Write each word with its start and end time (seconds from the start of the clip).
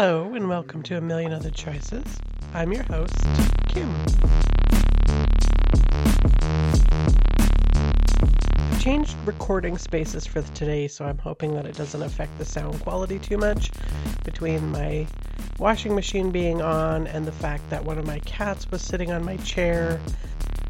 Hello, 0.00 0.32
and 0.32 0.48
welcome 0.48 0.80
to 0.84 0.96
A 0.96 1.00
Million 1.00 1.32
Other 1.32 1.50
Choices. 1.50 2.04
I'm 2.54 2.72
your 2.72 2.84
host, 2.84 3.16
Kim. 3.66 3.92
I've 8.60 8.80
changed 8.80 9.16
recording 9.24 9.76
spaces 9.76 10.24
for 10.24 10.40
today, 10.54 10.86
so 10.86 11.04
I'm 11.04 11.18
hoping 11.18 11.52
that 11.56 11.66
it 11.66 11.74
doesn't 11.74 12.00
affect 12.00 12.38
the 12.38 12.44
sound 12.44 12.80
quality 12.82 13.18
too 13.18 13.38
much 13.38 13.72
between 14.22 14.70
my 14.70 15.04
washing 15.58 15.96
machine 15.96 16.30
being 16.30 16.62
on 16.62 17.08
and 17.08 17.26
the 17.26 17.32
fact 17.32 17.68
that 17.70 17.84
one 17.84 17.98
of 17.98 18.06
my 18.06 18.20
cats 18.20 18.70
was 18.70 18.82
sitting 18.82 19.10
on 19.10 19.24
my 19.24 19.36
chair. 19.38 20.00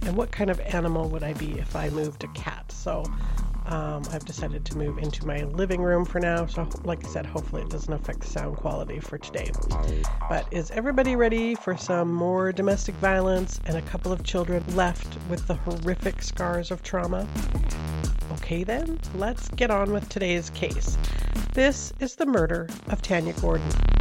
And 0.07 0.17
what 0.17 0.31
kind 0.31 0.49
of 0.49 0.59
animal 0.61 1.07
would 1.11 1.23
I 1.23 1.35
be 1.35 1.59
if 1.59 1.77
I 1.77 1.91
moved 1.91 2.25
a 2.25 2.29
cat? 2.29 2.73
So 2.73 3.05
um, 3.69 4.03
I've 4.13 4.25
decided 4.25 4.65
to 4.65 4.79
move 4.79 4.99
into 4.99 5.27
my 5.27 5.45
living 5.45 5.83
room 5.83 6.05
for 6.05 6.21
now. 6.21 6.47
So, 6.47 6.69
like 6.85 7.05
I 7.05 7.09
said, 7.09 7.27
hopefully 7.27 7.63
it 7.63 7.71
doesn't 7.71 7.93
affect 7.93 8.25
sound 8.25 8.57
quality 8.57 8.99
for 8.99 9.19
today. 9.19 9.51
But 10.29 10.47
is 10.51 10.71
everybody 10.71 11.17
ready 11.17 11.55
for 11.55 11.77
some 11.77 12.13
more 12.13 12.51
domestic 12.51 12.95
violence 12.97 13.61
and 13.67 13.77
a 13.77 13.83
couple 13.83 14.11
of 14.11 14.25
children 14.25 14.65
left 14.75 15.19
with 15.29 15.47
the 15.47 15.55
horrific 15.55 16.23
scars 16.23 16.71
of 16.71 16.83
trauma? 16.83 17.29
Okay, 18.33 18.65
then, 18.65 18.99
let's 19.15 19.49
get 19.51 19.71
on 19.71 19.93
with 19.93 20.09
today's 20.09 20.51
case. 20.51 20.97
This 21.53 21.93
is 22.01 22.17
the 22.17 22.27
murder 22.27 22.69
of 22.89 23.03
Tanya 23.03 23.35
Gordon. 23.35 23.98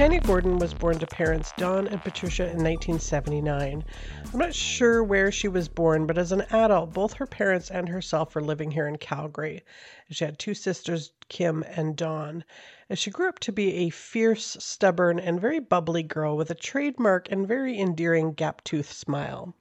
Tanya 0.00 0.20
Gordon 0.22 0.56
was 0.56 0.72
born 0.72 0.98
to 0.98 1.06
parents 1.06 1.52
Don 1.58 1.86
and 1.86 2.02
Patricia 2.02 2.44
in 2.44 2.64
1979. 2.64 3.84
I'm 4.32 4.38
not 4.38 4.54
sure 4.54 5.04
where 5.04 5.30
she 5.30 5.46
was 5.46 5.68
born, 5.68 6.06
but 6.06 6.16
as 6.16 6.32
an 6.32 6.40
adult, 6.50 6.94
both 6.94 7.12
her 7.12 7.26
parents 7.26 7.70
and 7.70 7.86
herself 7.86 8.34
were 8.34 8.40
living 8.40 8.70
here 8.70 8.88
in 8.88 8.96
Calgary. 8.96 9.62
She 10.10 10.24
had 10.24 10.38
two 10.38 10.54
sisters, 10.54 11.12
Kim 11.28 11.62
and 11.64 11.96
Dawn. 11.96 12.44
As 12.88 12.98
she 12.98 13.10
grew 13.10 13.28
up 13.28 13.40
to 13.40 13.52
be 13.52 13.74
a 13.74 13.90
fierce, 13.90 14.56
stubborn, 14.58 15.20
and 15.20 15.38
very 15.38 15.58
bubbly 15.58 16.02
girl 16.02 16.34
with 16.34 16.50
a 16.50 16.54
trademark 16.54 17.30
and 17.30 17.46
very 17.46 17.78
endearing 17.78 18.32
gap 18.32 18.64
tooth 18.64 18.90
smile. 18.90 19.54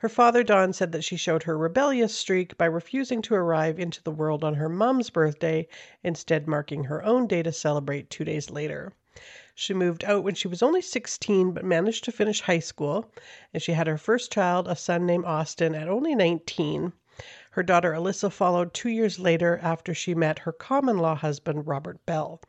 Her 0.00 0.10
father, 0.10 0.42
Don, 0.42 0.74
said 0.74 0.92
that 0.92 1.04
she 1.04 1.16
showed 1.16 1.44
her 1.44 1.56
rebellious 1.56 2.14
streak 2.14 2.58
by 2.58 2.66
refusing 2.66 3.22
to 3.22 3.34
arrive 3.34 3.78
into 3.78 4.02
the 4.02 4.10
world 4.10 4.44
on 4.44 4.56
her 4.56 4.68
mom's 4.68 5.08
birthday, 5.08 5.66
instead 6.04 6.46
marking 6.46 6.84
her 6.84 7.02
own 7.02 7.26
day 7.26 7.42
to 7.42 7.50
celebrate 7.50 8.10
two 8.10 8.26
days 8.26 8.50
later. 8.50 8.92
She 9.62 9.74
moved 9.74 10.04
out 10.06 10.24
when 10.24 10.34
she 10.36 10.48
was 10.48 10.62
only 10.62 10.80
16, 10.80 11.52
but 11.52 11.66
managed 11.66 12.04
to 12.04 12.12
finish 12.12 12.40
high 12.40 12.60
school, 12.60 13.12
and 13.52 13.62
she 13.62 13.72
had 13.72 13.86
her 13.88 13.98
first 13.98 14.32
child, 14.32 14.66
a 14.66 14.74
son 14.74 15.04
named 15.04 15.26
Austin, 15.26 15.74
at 15.74 15.86
only 15.86 16.14
19. 16.14 16.94
Her 17.50 17.62
daughter 17.62 17.92
Alyssa 17.92 18.32
followed 18.32 18.72
two 18.72 18.88
years 18.88 19.18
later 19.18 19.58
after 19.62 19.92
she 19.92 20.14
met 20.14 20.38
her 20.38 20.52
common 20.52 20.96
law 20.96 21.14
husband, 21.14 21.66
Robert 21.66 22.06
Bell. 22.06 22.40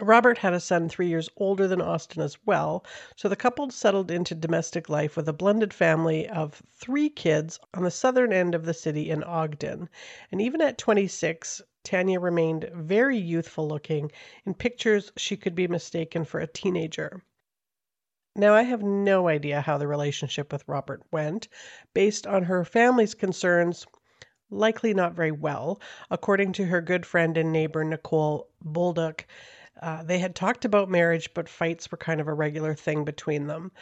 Robert 0.00 0.36
had 0.36 0.52
a 0.52 0.60
son 0.60 0.90
three 0.90 1.08
years 1.08 1.30
older 1.38 1.66
than 1.66 1.80
Austin 1.80 2.20
as 2.20 2.36
well, 2.44 2.84
so 3.16 3.30
the 3.30 3.34
couple 3.34 3.70
settled 3.70 4.10
into 4.10 4.34
domestic 4.34 4.90
life 4.90 5.16
with 5.16 5.26
a 5.26 5.32
blended 5.32 5.72
family 5.72 6.28
of 6.28 6.62
three 6.70 7.08
kids 7.08 7.58
on 7.72 7.82
the 7.82 7.90
southern 7.90 8.30
end 8.30 8.54
of 8.54 8.66
the 8.66 8.74
city 8.74 9.08
in 9.08 9.24
Ogden. 9.24 9.88
And 10.30 10.42
even 10.42 10.60
at 10.60 10.76
26, 10.76 11.62
Tanya 11.82 12.20
remained 12.20 12.68
very 12.74 13.16
youthful 13.16 13.66
looking. 13.66 14.12
In 14.44 14.52
pictures, 14.52 15.12
she 15.16 15.34
could 15.34 15.54
be 15.54 15.66
mistaken 15.66 16.26
for 16.26 16.40
a 16.40 16.46
teenager. 16.46 17.22
Now, 18.34 18.52
I 18.52 18.64
have 18.64 18.82
no 18.82 19.28
idea 19.28 19.62
how 19.62 19.78
the 19.78 19.88
relationship 19.88 20.52
with 20.52 20.68
Robert 20.68 21.02
went. 21.10 21.48
Based 21.94 22.26
on 22.26 22.42
her 22.42 22.66
family's 22.66 23.14
concerns, 23.14 23.86
likely 24.50 24.92
not 24.92 25.14
very 25.14 25.32
well. 25.32 25.80
According 26.10 26.52
to 26.52 26.66
her 26.66 26.82
good 26.82 27.06
friend 27.06 27.38
and 27.38 27.50
neighbor, 27.50 27.82
Nicole 27.82 28.50
Bolduc, 28.62 29.24
uh, 29.82 30.02
they 30.02 30.18
had 30.18 30.34
talked 30.34 30.64
about 30.64 30.88
marriage, 30.88 31.32
but 31.34 31.48
fights 31.48 31.90
were 31.90 31.98
kind 31.98 32.20
of 32.20 32.28
a 32.28 32.34
regular 32.34 32.74
thing 32.74 33.04
between 33.04 33.46
them. 33.46 33.72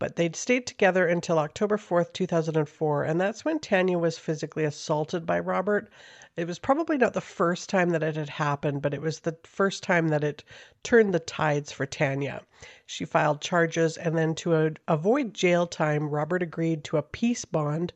But 0.00 0.16
they'd 0.16 0.34
stayed 0.34 0.66
together 0.66 1.06
until 1.06 1.38
October 1.38 1.76
4th, 1.76 2.12
2004, 2.12 3.04
and 3.04 3.20
that's 3.20 3.44
when 3.44 3.60
Tanya 3.60 3.96
was 3.96 4.18
physically 4.18 4.64
assaulted 4.64 5.24
by 5.24 5.38
Robert. 5.38 5.88
It 6.36 6.48
was 6.48 6.58
probably 6.58 6.98
not 6.98 7.12
the 7.12 7.20
first 7.20 7.68
time 7.68 7.90
that 7.90 8.02
it 8.02 8.16
had 8.16 8.28
happened, 8.28 8.82
but 8.82 8.92
it 8.92 9.00
was 9.00 9.20
the 9.20 9.36
first 9.44 9.84
time 9.84 10.08
that 10.08 10.24
it 10.24 10.42
turned 10.82 11.14
the 11.14 11.20
tides 11.20 11.70
for 11.70 11.86
Tanya. 11.86 12.42
She 12.86 13.04
filed 13.04 13.40
charges, 13.40 13.96
and 13.96 14.18
then 14.18 14.34
to 14.36 14.74
avoid 14.88 15.32
jail 15.32 15.66
time, 15.66 16.10
Robert 16.10 16.42
agreed 16.42 16.82
to 16.84 16.96
a 16.96 17.02
peace 17.02 17.44
bond, 17.44 17.92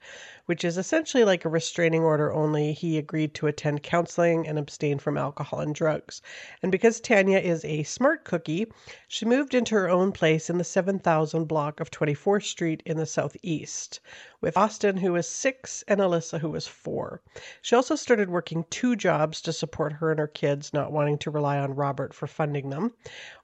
which 0.47 0.65
is 0.65 0.79
essentially 0.79 1.25
like 1.25 1.45
a 1.45 1.49
restraining 1.49 2.03
order, 2.03 2.33
only 2.33 2.73
he 2.73 2.97
agreed 2.97 3.35
to 3.35 3.49
attend 3.49 3.83
counseling 3.83 4.47
and 4.47 4.59
abstain 4.59 4.99
from 4.99 5.19
alcohol 5.19 5.61
and 5.61 5.75
drugs. 5.75 6.23
And 6.63 6.71
because 6.71 7.01
Tanya 7.01 7.39
is 7.39 7.65
a 7.65 7.83
smart 7.83 8.25
cookie, 8.25 8.71
she 9.09 9.25
moved 9.25 9.55
into 9.55 9.75
her 9.75 9.91
own 9.91 10.13
place 10.13 10.49
in 10.49 10.59
the 10.59 10.65
7000 10.65 11.45
block 11.45 11.81
of 11.81 11.88
24th 11.91 12.45
Street 12.45 12.83
in 12.87 12.97
the 12.97 13.07
Southeast 13.07 14.01
with 14.41 14.57
Austin, 14.57 14.97
who 14.97 15.13
was 15.13 15.29
six, 15.29 15.83
and 15.89 16.01
Alyssa, 16.01 16.39
who 16.39 16.51
was 16.51 16.69
four. 16.69 17.21
She 17.61 17.75
also 17.75 17.97
started 17.97 18.31
working 18.31 18.65
two 18.71 18.95
jobs 18.95 19.41
to 19.43 19.53
support 19.53 19.95
her 19.95 20.11
and 20.13 20.21
her 20.21 20.29
kids, 20.29 20.73
not 20.73 20.93
wanting 20.93 21.19
to 21.19 21.31
rely 21.31 21.59
on 21.59 21.75
Robert 21.75 22.15
for 22.15 22.29
funding 22.29 22.71
them. 22.71 22.93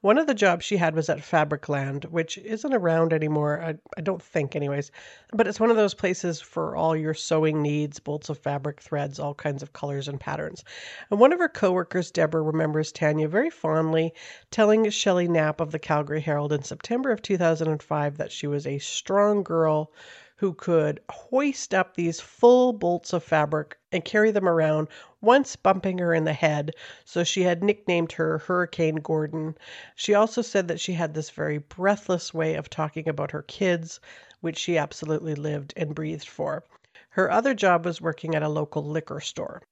One 0.03 0.19
of 0.19 0.29
the 0.29 0.35
jobs 0.35 0.65
she 0.65 0.77
had 0.77 0.95
was 0.95 1.09
at 1.09 1.19
Fabricland, 1.19 2.05
which 2.07 2.39
isn't 2.39 2.73
around 2.73 3.13
anymore, 3.13 3.61
I, 3.61 3.75
I 3.97 4.03
don't 4.03 4.23
think, 4.23 4.55
anyways, 4.55 4.93
but 5.33 5.49
it's 5.49 5.59
one 5.59 5.71
of 5.71 5.77
those 5.77 5.95
places 5.95 6.41
for 6.41 6.77
all 6.77 6.95
your 6.95 7.15
sewing 7.15 7.61
needs, 7.61 7.99
bolts 7.99 8.29
of 8.29 8.39
fabric, 8.39 8.81
threads, 8.81 9.19
all 9.19 9.35
kinds 9.35 9.63
of 9.65 9.73
colors 9.73 10.07
and 10.07 10.21
patterns. 10.21 10.63
And 11.11 11.19
one 11.19 11.33
of 11.33 11.41
her 11.41 11.49
coworkers, 11.49 12.13
Deborah, 12.13 12.43
remembers 12.43 12.93
Tanya 12.93 13.27
very 13.27 13.51
fondly, 13.51 14.15
telling 14.53 14.89
Shelley 14.91 15.27
Knapp 15.27 15.61
of 15.61 15.73
the 15.73 15.79
Calgary 15.81 16.21
Herald 16.21 16.53
in 16.53 16.63
September 16.63 17.11
of 17.11 17.21
2005 17.21 18.17
that 18.19 18.31
she 18.35 18.47
was 18.49 18.67
a 18.67 18.79
strong 18.81 19.43
girl 19.43 19.93
who 20.39 20.53
could 20.53 21.01
hoist 21.09 21.73
up 21.73 21.95
these 21.95 22.21
full 22.21 22.73
bolts 22.73 23.13
of 23.13 23.23
fabric 23.23 23.79
and 23.93 24.05
carry 24.05 24.31
them 24.33 24.49
around, 24.49 24.89
once 25.21 25.55
bumping 25.55 25.99
her 25.99 26.13
in 26.13 26.25
the 26.25 26.33
head, 26.33 26.73
so 27.05 27.23
she 27.23 27.43
had 27.43 27.63
nicknamed 27.63 28.13
her 28.13 28.39
Hurricane 28.39 28.97
Gordon. 28.97 29.57
She 29.95 30.13
also 30.13 30.43
said 30.43 30.67
that 30.69 30.81
she 30.81 30.95
had 30.95 31.15
this 31.15 31.31
very 31.31 31.59
breathless 31.59 32.35
way 32.35 32.55
of 32.57 32.69
talking 32.69 33.09
about 33.09 33.31
her 33.31 33.43
kids, 33.43 34.01
which 34.41 34.59
she 34.59 34.77
absolutely 34.77 35.35
lived 35.37 35.73
and 35.77 35.95
breathed 35.95 36.29
for. 36.29 36.65
Her 37.11 37.31
other 37.31 37.55
job 37.55 37.85
was 37.85 38.01
working 38.01 38.35
at 38.35 38.43
a 38.43 38.49
local 38.49 38.83
liquor 38.85 39.21
store. 39.21 39.63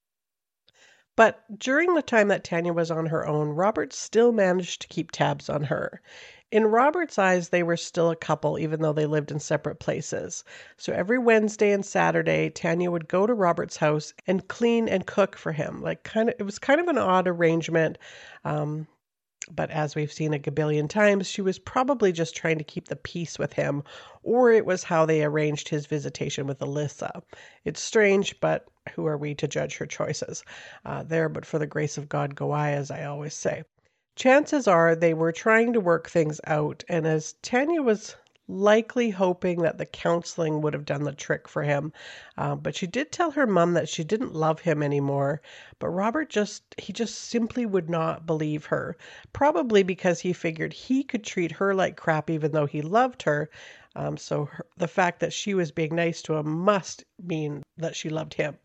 But 1.17 1.59
during 1.59 1.95
the 1.95 2.03
time 2.03 2.28
that 2.28 2.45
Tanya 2.45 2.72
was 2.72 2.91
on 2.91 3.06
her 3.06 3.27
own, 3.27 3.49
Robert 3.51 3.93
still 3.93 4.33
managed 4.33 4.81
to 4.83 4.89
keep 4.89 5.11
tabs 5.11 5.51
on 5.51 5.65
her. 5.65 6.01
In 6.53 6.67
Robert's 6.67 7.19
eyes, 7.19 7.49
they 7.49 7.63
were 7.63 7.79
still 7.79 8.11
a 8.11 8.17
couple, 8.17 8.59
even 8.59 8.83
though 8.83 8.93
they 8.93 9.07
lived 9.07 9.31
in 9.31 9.41
separate 9.41 9.81
places. 9.81 10.45
So 10.77 10.93
every 10.93 11.19
Wednesday 11.19 11.72
and 11.72 11.83
Saturday, 11.83 12.51
Tanya 12.51 12.91
would 12.91 13.09
go 13.09 13.27
to 13.27 13.33
Robert's 13.33 13.78
house 13.78 14.13
and 14.27 14.47
clean 14.49 14.87
and 14.87 15.07
cook 15.07 15.34
for 15.39 15.53
him. 15.53 15.81
Like 15.81 16.03
kind 16.03 16.28
of, 16.28 16.34
it 16.39 16.43
was 16.43 16.59
kind 16.59 16.78
of 16.78 16.89
an 16.89 16.99
odd 16.99 17.27
arrangement. 17.27 17.97
Um, 18.45 18.87
but 19.51 19.71
as 19.71 19.95
we've 19.95 20.13
seen 20.13 20.34
a 20.34 20.39
gabillion 20.39 20.91
times, 20.91 21.27
she 21.27 21.41
was 21.41 21.59
probably 21.59 22.13
just 22.13 22.37
trying 22.37 22.59
to 22.59 22.65
keep 22.65 22.89
the 22.89 22.97
peace 22.97 23.39
with 23.39 23.55
him, 23.55 23.83
or 24.22 24.53
it 24.53 24.66
was 24.66 24.84
how 24.84 25.07
they 25.07 25.25
arranged 25.25 25.71
his 25.71 25.87
visitation 25.87 26.47
with 26.47 26.59
Alyssa. 26.59 27.22
It's 27.65 27.81
strange, 27.81 28.39
but 28.41 28.69
who 28.95 29.07
are 29.07 29.16
we 29.16 29.34
to 29.37 29.48
judge 29.48 29.78
her 29.78 29.87
choices? 29.87 30.45
Uh, 30.84 31.03
there, 31.03 31.31
but 31.31 31.47
for 31.47 31.59
the 31.59 31.66
grace 31.66 31.97
of 31.97 32.10
God 32.10 32.34
go 32.34 32.51
I, 32.51 32.72
as 32.72 32.91
I 32.91 33.05
always 33.05 33.33
say. 33.33 33.65
Chances 34.14 34.68
are 34.68 34.94
they 34.94 35.14
were 35.14 35.32
trying 35.32 35.72
to 35.72 35.80
work 35.80 36.09
things 36.09 36.41
out, 36.47 36.84
and 36.88 37.06
as 37.06 37.34
Tanya 37.42 37.82
was 37.82 38.16
likely 38.48 39.10
hoping 39.10 39.62
that 39.62 39.78
the 39.78 39.86
counseling 39.86 40.60
would 40.60 40.74
have 40.74 40.84
done 40.84 41.04
the 41.04 41.12
trick 41.12 41.48
for 41.48 41.62
him. 41.62 41.92
Um, 42.36 42.60
but 42.60 42.76
she 42.76 42.86
did 42.86 43.10
tell 43.10 43.30
her 43.30 43.47
mom 43.47 43.72
that 43.74 43.88
she 43.88 44.04
didn't 44.04 44.34
love 44.34 44.60
him 44.60 44.82
anymore. 44.82 45.41
But 45.78 45.88
Robert 45.88 46.28
just, 46.28 46.62
he 46.78 46.92
just 46.92 47.14
simply 47.16 47.64
would 47.64 47.88
not 47.88 48.26
believe 48.26 48.66
her. 48.66 48.97
Probably 49.32 49.82
because 49.82 50.20
he 50.20 50.32
figured 50.32 50.72
he 50.72 51.03
could 51.03 51.24
treat 51.24 51.53
her 51.53 51.74
like 51.74 51.97
crap 51.97 52.28
even 52.28 52.53
though 52.53 52.66
he 52.66 52.82
loved 52.82 53.22
her. 53.22 53.48
Um, 53.97 54.16
so 54.16 54.47
her, 54.47 54.66
the 54.76 54.88
fact 54.88 55.20
that 55.20 55.32
she 55.32 55.54
was 55.54 55.70
being 55.70 55.94
nice 55.94 56.20
to 56.22 56.34
him 56.34 56.50
must 56.50 57.04
mean 57.22 57.62
that 57.78 57.97
she 57.97 58.10
loved 58.10 58.34
him 58.34 58.59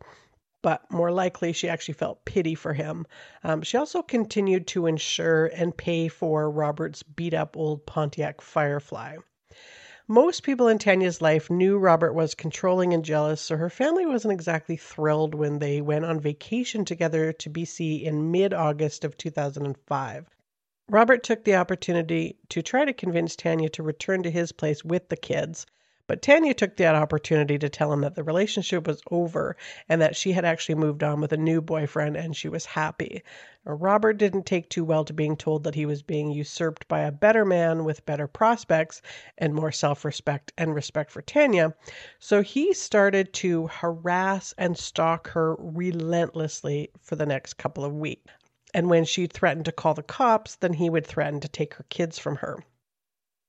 but 0.62 0.90
more 0.90 1.12
likely 1.12 1.52
she 1.52 1.68
actually 1.68 1.94
felt 1.94 2.24
pity 2.24 2.54
for 2.54 2.72
him. 2.72 3.06
Um, 3.44 3.62
she 3.62 3.76
also 3.76 4.02
continued 4.02 4.66
to 4.68 4.86
insure 4.86 5.46
and 5.46 5.76
pay 5.76 6.08
for 6.08 6.50
Robert's 6.50 7.02
beat 7.02 7.34
up 7.34 7.56
old 7.56 7.86
Pontiac 7.86 8.40
Firefly. 8.40 9.16
Most 10.10 10.42
people 10.42 10.68
in 10.68 10.78
Tanya's 10.78 11.20
life 11.20 11.50
knew 11.50 11.76
Robert 11.76 12.14
was 12.14 12.34
controlling 12.34 12.94
and 12.94 13.04
jealous, 13.04 13.42
so 13.42 13.58
her 13.58 13.68
family 13.68 14.06
wasn't 14.06 14.32
exactly 14.32 14.76
thrilled 14.76 15.34
when 15.34 15.58
they 15.58 15.82
went 15.82 16.06
on 16.06 16.18
vacation 16.18 16.86
together 16.86 17.30
to 17.34 17.50
BC 17.50 18.02
in 18.02 18.30
mid 18.30 18.54
August 18.54 19.04
of 19.04 19.18
2005. 19.18 20.26
Robert 20.88 21.22
took 21.22 21.44
the 21.44 21.56
opportunity 21.56 22.38
to 22.48 22.62
try 22.62 22.86
to 22.86 22.94
convince 22.94 23.36
Tanya 23.36 23.68
to 23.68 23.82
return 23.82 24.22
to 24.22 24.30
his 24.30 24.50
place 24.50 24.82
with 24.82 25.10
the 25.10 25.16
kids, 25.18 25.66
but 26.08 26.22
Tanya 26.22 26.54
took 26.54 26.76
that 26.78 26.94
opportunity 26.94 27.58
to 27.58 27.68
tell 27.68 27.92
him 27.92 28.00
that 28.00 28.14
the 28.14 28.24
relationship 28.24 28.86
was 28.86 29.02
over 29.10 29.56
and 29.90 30.00
that 30.00 30.16
she 30.16 30.32
had 30.32 30.44
actually 30.44 30.74
moved 30.74 31.02
on 31.02 31.20
with 31.20 31.34
a 31.34 31.36
new 31.36 31.60
boyfriend 31.60 32.16
and 32.16 32.34
she 32.34 32.48
was 32.48 32.64
happy. 32.64 33.22
Robert 33.66 34.14
didn't 34.14 34.46
take 34.46 34.70
too 34.70 34.86
well 34.86 35.04
to 35.04 35.12
being 35.12 35.36
told 35.36 35.64
that 35.64 35.74
he 35.74 35.84
was 35.84 36.02
being 36.02 36.30
usurped 36.30 36.88
by 36.88 37.00
a 37.00 37.12
better 37.12 37.44
man 37.44 37.84
with 37.84 38.06
better 38.06 38.26
prospects 38.26 39.02
and 39.36 39.54
more 39.54 39.70
self 39.70 40.02
respect 40.02 40.50
and 40.56 40.74
respect 40.74 41.10
for 41.10 41.20
Tanya. 41.20 41.74
So 42.18 42.40
he 42.40 42.72
started 42.72 43.34
to 43.34 43.66
harass 43.66 44.54
and 44.56 44.78
stalk 44.78 45.28
her 45.28 45.56
relentlessly 45.58 46.90
for 47.02 47.16
the 47.16 47.26
next 47.26 47.58
couple 47.58 47.84
of 47.84 47.92
weeks. 47.92 48.32
And 48.72 48.88
when 48.88 49.04
she 49.04 49.26
threatened 49.26 49.66
to 49.66 49.72
call 49.72 49.92
the 49.92 50.02
cops, 50.02 50.56
then 50.56 50.72
he 50.72 50.88
would 50.88 51.06
threaten 51.06 51.40
to 51.40 51.48
take 51.48 51.74
her 51.74 51.84
kids 51.90 52.18
from 52.18 52.36
her 52.36 52.64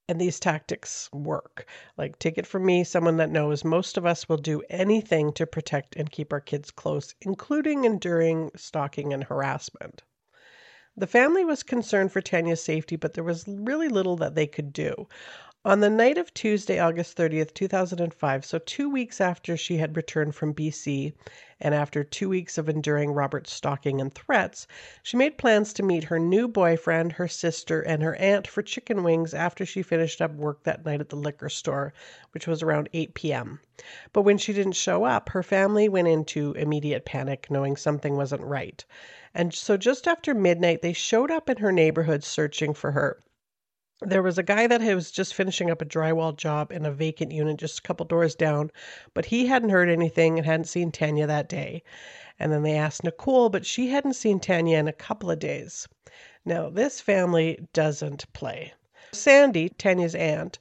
and 0.09 0.19
these 0.19 0.39
tactics 0.39 1.09
work. 1.13 1.65
Like, 1.95 2.19
take 2.19 2.37
it 2.37 2.47
from 2.47 2.65
me, 2.65 2.83
someone 2.83 3.17
that 3.17 3.29
knows 3.29 3.63
most 3.63 3.95
of 3.95 4.05
us 4.05 4.27
will 4.27 4.37
do 4.37 4.63
anything 4.69 5.31
to 5.33 5.47
protect 5.47 5.95
and 5.95 6.11
keep 6.11 6.33
our 6.33 6.41
kids 6.41 6.71
close, 6.71 7.15
including 7.21 7.85
enduring 7.85 8.51
stalking 8.55 9.13
and 9.13 9.23
harassment. 9.23 10.03
The 10.97 11.07
family 11.07 11.45
was 11.45 11.63
concerned 11.63 12.11
for 12.11 12.21
Tanya's 12.21 12.63
safety, 12.63 12.97
but 12.97 13.13
there 13.13 13.23
was 13.23 13.47
really 13.47 13.87
little 13.87 14.17
that 14.17 14.35
they 14.35 14.47
could 14.47 14.73
do. 14.73 15.07
On 15.65 15.81
the 15.81 15.89
night 15.89 16.17
of 16.17 16.33
Tuesday, 16.33 16.79
August 16.79 17.17
30th, 17.17 17.53
2005, 17.53 18.45
so 18.45 18.59
two 18.59 18.89
weeks 18.89 19.19
after 19.19 19.57
she 19.57 19.75
had 19.75 19.97
returned 19.97 20.33
from 20.33 20.53
BC, 20.53 21.11
and 21.59 21.75
after 21.75 22.01
two 22.01 22.29
weeks 22.29 22.57
of 22.57 22.69
enduring 22.69 23.11
Robert's 23.11 23.51
stalking 23.51 23.99
and 23.99 24.13
threats, 24.15 24.67
she 25.03 25.17
made 25.17 25.37
plans 25.37 25.73
to 25.73 25.83
meet 25.83 26.05
her 26.05 26.17
new 26.17 26.47
boyfriend, 26.47 27.11
her 27.11 27.27
sister, 27.27 27.81
and 27.81 28.01
her 28.01 28.15
aunt 28.15 28.47
for 28.47 28.61
chicken 28.61 29.03
wings 29.03 29.33
after 29.33 29.65
she 29.65 29.81
finished 29.81 30.21
up 30.21 30.31
work 30.33 30.63
that 30.63 30.85
night 30.85 31.01
at 31.01 31.09
the 31.09 31.17
liquor 31.17 31.49
store, 31.49 31.91
which 32.31 32.47
was 32.47 32.63
around 32.63 32.87
8 32.93 33.13
p.m. 33.13 33.59
But 34.13 34.21
when 34.21 34.37
she 34.37 34.53
didn't 34.53 34.77
show 34.77 35.03
up, 35.03 35.27
her 35.27 35.43
family 35.43 35.89
went 35.89 36.07
into 36.07 36.53
immediate 36.53 37.03
panic, 37.03 37.51
knowing 37.51 37.75
something 37.75 38.15
wasn't 38.15 38.43
right. 38.43 38.85
And 39.33 39.53
so 39.53 39.75
just 39.75 40.07
after 40.07 40.33
midnight, 40.33 40.81
they 40.81 40.93
showed 40.93 41.31
up 41.31 41.49
in 41.49 41.57
her 41.57 41.73
neighborhood 41.73 42.23
searching 42.23 42.73
for 42.73 42.93
her. 42.93 43.19
There 44.01 44.23
was 44.23 44.37
a 44.37 44.43
guy 44.43 44.65
that 44.67 44.81
was 44.81 45.11
just 45.11 45.33
finishing 45.33 45.69
up 45.69 45.81
a 45.81 45.85
drywall 45.85 46.35
job 46.35 46.71
in 46.71 46.85
a 46.85 46.91
vacant 46.91 47.33
unit 47.33 47.57
just 47.57 47.79
a 47.79 47.81
couple 47.81 48.05
doors 48.05 48.33
down, 48.33 48.71
but 49.13 49.25
he 49.25 49.47
hadn't 49.47 49.71
heard 49.71 49.89
anything 49.89 50.37
and 50.37 50.45
hadn't 50.45 50.69
seen 50.69 50.89
Tanya 50.89 51.27
that 51.27 51.49
day. 51.49 51.83
And 52.39 52.51
then 52.51 52.63
they 52.63 52.77
asked 52.77 53.03
Nicole, 53.03 53.49
but 53.49 53.65
she 53.65 53.89
hadn't 53.89 54.13
seen 54.13 54.39
Tanya 54.39 54.77
in 54.77 54.87
a 54.87 54.93
couple 54.93 55.29
of 55.29 55.39
days. 55.39 55.85
Now, 56.45 56.69
this 56.69 57.01
family 57.01 57.67
doesn't 57.73 58.31
play. 58.31 58.73
Sandy, 59.11 59.67
Tanya's 59.67 60.15
aunt, 60.15 60.59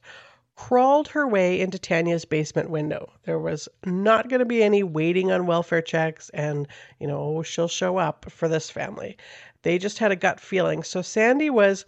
crawled 0.57 1.07
her 1.07 1.25
way 1.25 1.61
into 1.61 1.79
Tanya's 1.79 2.25
basement 2.25 2.69
window. 2.69 3.09
There 3.23 3.39
was 3.39 3.69
not 3.85 4.27
going 4.27 4.39
to 4.39 4.45
be 4.45 4.61
any 4.61 4.83
waiting 4.83 5.31
on 5.31 5.47
welfare 5.47 5.81
checks 5.81 6.29
and, 6.33 6.67
you 6.99 7.07
know, 7.07 7.41
she'll 7.43 7.69
show 7.69 7.95
up 7.95 8.29
for 8.29 8.49
this 8.49 8.69
family. 8.69 9.15
They 9.61 9.77
just 9.77 9.99
had 9.99 10.11
a 10.11 10.17
gut 10.17 10.41
feeling. 10.41 10.83
So 10.83 11.01
Sandy 11.01 11.49
was 11.49 11.85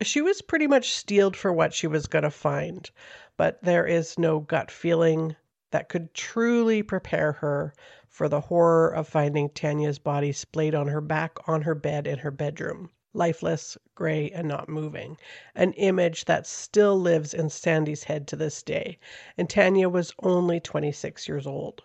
she 0.00 0.20
was 0.20 0.42
pretty 0.42 0.68
much 0.68 0.92
steeled 0.92 1.36
for 1.36 1.52
what 1.52 1.74
she 1.74 1.88
was 1.88 2.06
going 2.06 2.22
to 2.22 2.30
find, 2.30 2.88
but 3.36 3.60
there 3.62 3.84
is 3.84 4.16
no 4.16 4.38
gut 4.38 4.70
feeling 4.70 5.34
that 5.72 5.88
could 5.88 6.14
truly 6.14 6.84
prepare 6.84 7.32
her 7.32 7.74
for 8.06 8.28
the 8.28 8.42
horror 8.42 8.94
of 8.94 9.08
finding 9.08 9.48
Tanya's 9.48 9.98
body 9.98 10.30
splayed 10.30 10.76
on 10.76 10.86
her 10.86 11.00
back 11.00 11.48
on 11.48 11.62
her 11.62 11.74
bed 11.74 12.06
in 12.06 12.18
her 12.18 12.30
bedroom, 12.30 12.90
lifeless, 13.12 13.76
gray, 13.96 14.30
and 14.30 14.46
not 14.46 14.68
moving. 14.68 15.16
An 15.56 15.72
image 15.72 16.26
that 16.26 16.46
still 16.46 16.96
lives 16.96 17.34
in 17.34 17.50
Sandy's 17.50 18.04
head 18.04 18.28
to 18.28 18.36
this 18.36 18.62
day, 18.62 19.00
and 19.36 19.50
Tanya 19.50 19.88
was 19.88 20.14
only 20.22 20.60
26 20.60 21.26
years 21.26 21.46
old. 21.46 21.82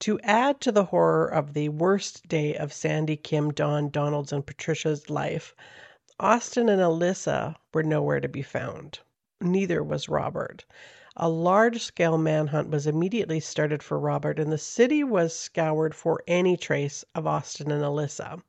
To 0.00 0.20
add 0.20 0.60
to 0.60 0.72
the 0.72 0.84
horror 0.84 1.28
of 1.28 1.54
the 1.54 1.70
worst 1.70 2.28
day 2.28 2.56
of 2.56 2.74
Sandy, 2.74 3.16
Kim, 3.16 3.52
Don, 3.52 3.88
Donald's, 3.88 4.32
and 4.32 4.44
Patricia's 4.44 5.08
life, 5.08 5.54
Austin 6.24 6.68
and 6.68 6.80
Alyssa 6.80 7.56
were 7.74 7.82
nowhere 7.82 8.20
to 8.20 8.28
be 8.28 8.42
found. 8.42 9.00
Neither 9.40 9.82
was 9.82 10.08
Robert. 10.08 10.64
A 11.16 11.28
large 11.28 11.82
scale 11.82 12.16
manhunt 12.16 12.70
was 12.70 12.86
immediately 12.86 13.40
started 13.40 13.82
for 13.82 13.98
Robert, 13.98 14.38
and 14.38 14.52
the 14.52 14.56
city 14.56 15.02
was 15.02 15.36
scoured 15.36 15.96
for 15.96 16.22
any 16.28 16.56
trace 16.56 17.04
of 17.16 17.26
Austin 17.26 17.72
and 17.72 17.82
Alyssa. 17.82 18.40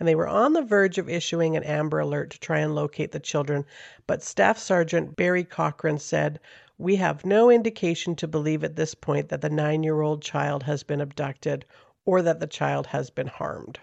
And 0.00 0.08
they 0.08 0.16
were 0.16 0.26
on 0.26 0.52
the 0.52 0.62
verge 0.62 0.98
of 0.98 1.08
issuing 1.08 1.56
an 1.56 1.62
Amber 1.62 2.00
Alert 2.00 2.30
to 2.30 2.40
try 2.40 2.58
and 2.58 2.74
locate 2.74 3.12
the 3.12 3.20
children, 3.20 3.66
but 4.08 4.24
Staff 4.24 4.58
Sergeant 4.58 5.14
Barry 5.14 5.44
Cochran 5.44 5.98
said, 5.98 6.40
We 6.76 6.96
have 6.96 7.24
no 7.24 7.50
indication 7.50 8.16
to 8.16 8.26
believe 8.26 8.64
at 8.64 8.74
this 8.74 8.96
point 8.96 9.28
that 9.28 9.42
the 9.42 9.48
nine 9.48 9.84
year 9.84 10.00
old 10.00 10.22
child 10.22 10.64
has 10.64 10.82
been 10.82 11.00
abducted 11.00 11.66
or 12.04 12.20
that 12.20 12.40
the 12.40 12.48
child 12.48 12.88
has 12.88 13.10
been 13.10 13.28
harmed. 13.28 13.78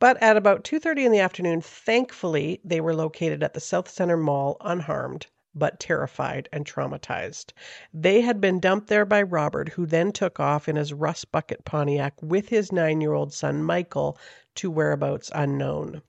But 0.00 0.16
at 0.22 0.38
about 0.38 0.64
2:30 0.64 1.04
in 1.04 1.12
the 1.12 1.18
afternoon, 1.20 1.60
thankfully, 1.60 2.58
they 2.64 2.80
were 2.80 2.94
located 2.94 3.42
at 3.42 3.52
the 3.52 3.60
Southcentre 3.60 4.16
Mall 4.16 4.56
unharmed, 4.62 5.26
but 5.54 5.78
terrified 5.78 6.48
and 6.50 6.64
traumatized. 6.64 7.52
They 7.92 8.22
had 8.22 8.40
been 8.40 8.60
dumped 8.60 8.88
there 8.88 9.04
by 9.04 9.20
Robert, 9.20 9.68
who 9.74 9.84
then 9.84 10.10
took 10.12 10.40
off 10.40 10.70
in 10.70 10.76
his 10.76 10.94
rust 10.94 11.30
bucket 11.30 11.66
Pontiac 11.66 12.14
with 12.22 12.48
his 12.48 12.72
nine 12.72 13.02
year 13.02 13.12
old 13.12 13.34
son 13.34 13.62
Michael 13.62 14.16
to 14.54 14.70
whereabouts 14.70 15.30
unknown. 15.34 16.00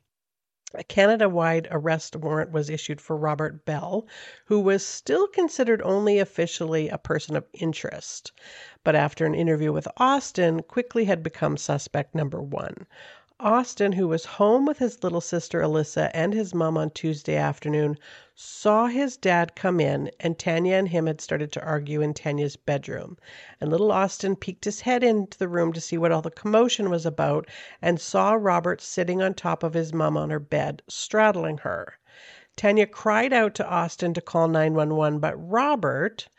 A 0.73 0.85
Canada 0.85 1.27
wide 1.27 1.67
arrest 1.69 2.15
warrant 2.15 2.51
was 2.53 2.69
issued 2.69 3.01
for 3.01 3.17
Robert 3.17 3.65
Bell, 3.65 4.07
who 4.45 4.61
was 4.61 4.85
still 4.85 5.27
considered 5.27 5.81
only 5.81 6.17
officially 6.17 6.87
a 6.87 6.97
person 6.97 7.35
of 7.35 7.45
interest, 7.51 8.31
but 8.85 8.95
after 8.95 9.25
an 9.25 9.35
interview 9.35 9.73
with 9.73 9.85
Austin, 9.97 10.63
quickly 10.63 11.03
had 11.03 11.21
become 11.21 11.57
suspect 11.57 12.15
number 12.15 12.41
one. 12.41 12.87
Austin, 13.43 13.93
who 13.93 14.07
was 14.07 14.23
home 14.23 14.67
with 14.67 14.77
his 14.77 15.03
little 15.03 15.19
sister 15.19 15.61
Alyssa 15.61 16.11
and 16.13 16.31
his 16.31 16.53
mom 16.53 16.77
on 16.77 16.91
Tuesday 16.91 17.35
afternoon, 17.35 17.97
saw 18.35 18.85
his 18.85 19.17
dad 19.17 19.55
come 19.55 19.79
in, 19.79 20.11
and 20.19 20.37
Tanya 20.37 20.75
and 20.75 20.87
him 20.89 21.07
had 21.07 21.19
started 21.19 21.51
to 21.53 21.65
argue 21.65 22.01
in 22.01 22.13
Tanya's 22.13 22.55
bedroom. 22.55 23.17
And 23.59 23.71
little 23.71 23.91
Austin 23.91 24.35
peeked 24.35 24.65
his 24.65 24.81
head 24.81 25.03
into 25.03 25.39
the 25.39 25.47
room 25.47 25.73
to 25.73 25.81
see 25.81 25.97
what 25.97 26.11
all 26.11 26.21
the 26.21 26.29
commotion 26.29 26.91
was 26.91 27.03
about 27.03 27.47
and 27.81 27.99
saw 27.99 28.33
Robert 28.33 28.79
sitting 28.79 29.23
on 29.23 29.33
top 29.33 29.63
of 29.63 29.73
his 29.73 29.91
mom 29.91 30.17
on 30.17 30.29
her 30.29 30.39
bed, 30.39 30.83
straddling 30.87 31.57
her. 31.57 31.95
Tanya 32.55 32.85
cried 32.85 33.33
out 33.33 33.55
to 33.55 33.67
Austin 33.67 34.13
to 34.13 34.21
call 34.21 34.49
911, 34.49 35.19
but 35.19 35.33
Robert, 35.35 36.29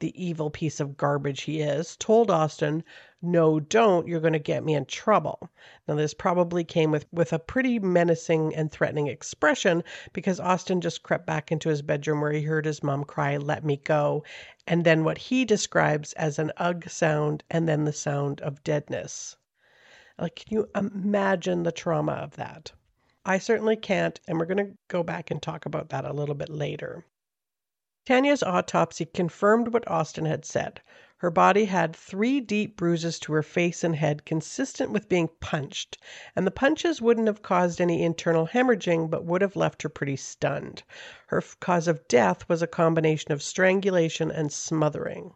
the 0.00 0.12
evil 0.22 0.50
piece 0.50 0.78
of 0.78 0.98
garbage 0.98 1.42
he 1.42 1.62
is, 1.62 1.96
told 1.96 2.30
Austin, 2.30 2.84
no, 3.22 3.60
don't, 3.60 4.08
you're 4.08 4.20
going 4.20 4.32
to 4.32 4.38
get 4.38 4.64
me 4.64 4.74
in 4.74 4.86
trouble. 4.86 5.50
Now, 5.86 5.94
this 5.94 6.14
probably 6.14 6.64
came 6.64 6.90
with, 6.90 7.06
with 7.12 7.32
a 7.34 7.38
pretty 7.38 7.78
menacing 7.78 8.54
and 8.54 8.72
threatening 8.72 9.08
expression 9.08 9.84
because 10.14 10.40
Austin 10.40 10.80
just 10.80 11.02
crept 11.02 11.26
back 11.26 11.52
into 11.52 11.68
his 11.68 11.82
bedroom 11.82 12.22
where 12.22 12.32
he 12.32 12.42
heard 12.42 12.64
his 12.64 12.82
mom 12.82 13.04
cry, 13.04 13.36
Let 13.36 13.62
me 13.62 13.76
go, 13.76 14.24
and 14.66 14.84
then 14.84 15.04
what 15.04 15.18
he 15.18 15.44
describes 15.44 16.14
as 16.14 16.38
an 16.38 16.50
ugh 16.56 16.88
sound 16.88 17.44
and 17.50 17.68
then 17.68 17.84
the 17.84 17.92
sound 17.92 18.40
of 18.40 18.64
deadness. 18.64 19.36
Like, 20.18 20.36
can 20.36 20.56
you 20.56 20.68
imagine 20.74 21.62
the 21.62 21.72
trauma 21.72 22.12
of 22.12 22.36
that? 22.36 22.72
I 23.26 23.36
certainly 23.38 23.76
can't, 23.76 24.18
and 24.26 24.38
we're 24.38 24.46
going 24.46 24.66
to 24.66 24.76
go 24.88 25.02
back 25.02 25.30
and 25.30 25.42
talk 25.42 25.66
about 25.66 25.90
that 25.90 26.06
a 26.06 26.12
little 26.12 26.34
bit 26.34 26.48
later. 26.48 27.04
Tanya's 28.06 28.42
autopsy 28.42 29.04
confirmed 29.04 29.74
what 29.74 29.86
Austin 29.90 30.24
had 30.24 30.46
said. 30.46 30.80
Her 31.20 31.30
body 31.30 31.66
had 31.66 31.94
three 31.94 32.40
deep 32.40 32.78
bruises 32.78 33.18
to 33.20 33.34
her 33.34 33.42
face 33.42 33.84
and 33.84 33.94
head, 33.94 34.24
consistent 34.24 34.90
with 34.90 35.06
being 35.10 35.28
punched, 35.40 35.98
and 36.34 36.46
the 36.46 36.50
punches 36.50 37.02
wouldn't 37.02 37.26
have 37.26 37.42
caused 37.42 37.78
any 37.78 38.02
internal 38.02 38.46
hemorrhaging, 38.46 39.10
but 39.10 39.26
would 39.26 39.42
have 39.42 39.54
left 39.54 39.82
her 39.82 39.90
pretty 39.90 40.16
stunned. 40.16 40.82
Her 41.26 41.42
cause 41.60 41.88
of 41.88 42.08
death 42.08 42.48
was 42.48 42.62
a 42.62 42.66
combination 42.66 43.32
of 43.32 43.42
strangulation 43.42 44.30
and 44.30 44.50
smothering. 44.50 45.34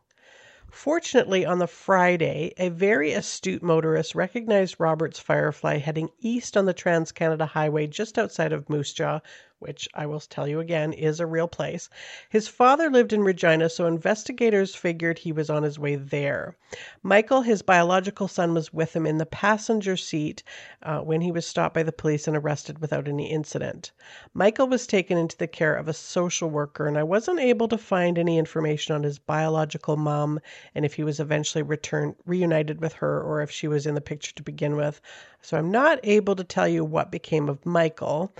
Fortunately, 0.71 1.45
on 1.45 1.59
the 1.59 1.67
Friday, 1.67 2.55
a 2.57 2.71
very 2.71 3.12
astute 3.12 3.62
motorist 3.62 4.14
recognized 4.14 4.76
Robert's 4.79 5.21
Firefly 5.21 5.76
heading 5.79 6.09
east 6.19 6.57
on 6.57 6.64
the 6.64 6.73
Trans 6.73 7.12
Canada 7.12 7.45
Highway 7.45 7.87
just 7.87 8.19
outside 8.19 8.55
of 8.55 8.71
Moose 8.71 8.95
Jaw, 8.95 9.21
which 9.64 9.88
I 9.94 10.04
will 10.04 10.21
tell 10.21 10.47
you 10.47 10.61
again 10.61 10.92
is 10.92 11.21
a 11.21 11.26
real 11.26 11.49
place. 11.49 11.88
His 12.28 12.49
father 12.49 12.90
lived 12.90 13.14
in 13.14 13.23
Regina, 13.23 13.71
so 13.71 13.87
investigators 13.87 14.75
figured 14.75 15.18
he 15.18 15.33
was 15.33 15.49
on 15.49 15.62
his 15.62 15.78
way 15.78 15.97
there. 15.97 16.54
Michael, 17.02 17.40
his 17.40 17.62
biological 17.62 18.28
son, 18.28 18.52
was 18.52 18.75
with 18.75 18.94
him 18.94 19.06
in 19.06 19.16
the 19.16 19.25
passenger 19.25 19.97
seat 19.97 20.42
uh, 20.83 20.99
when 20.99 21.23
he 21.23 21.33
was 21.33 21.47
stopped 21.47 21.75
by 21.75 21.83
the 21.83 21.92
police 21.92 22.28
and 22.28 22.37
arrested 22.37 22.80
without 22.80 23.09
any 23.09 23.30
incident. 23.30 23.90
Michael 24.35 24.68
was 24.68 24.87
taken 24.87 25.16
into 25.16 25.37
the 25.38 25.47
care 25.47 25.75
of 25.75 25.88
a 25.88 25.94
social 25.94 26.50
worker, 26.50 26.87
and 26.87 26.99
I 26.99 27.02
wasn't 27.02 27.40
able 27.40 27.68
to 27.68 27.78
find 27.78 28.18
any 28.18 28.37
information 28.37 28.94
on 28.94 29.02
his 29.02 29.18
biological 29.18 29.97
mom 29.97 30.40
and 30.75 30.85
if 30.85 30.94
he 30.94 31.04
was 31.04 31.21
eventually 31.21 31.62
returned 31.62 32.16
reunited 32.26 32.83
with 32.83 32.92
her 32.92 33.23
or 33.23 33.40
if 33.40 33.50
she 33.50 33.66
was 33.66 33.87
in 33.87 33.94
the 33.94 34.00
picture 34.02 34.35
to 34.35 34.42
begin 34.42 34.76
with. 34.76 35.00
So 35.40 35.56
I'm 35.56 35.71
not 35.71 36.00
able 36.02 36.37
to 36.37 36.44
tell 36.44 36.68
you 36.68 36.85
what 36.85 37.11
became 37.11 37.49
of 37.49 37.64
Michael. 37.64 38.35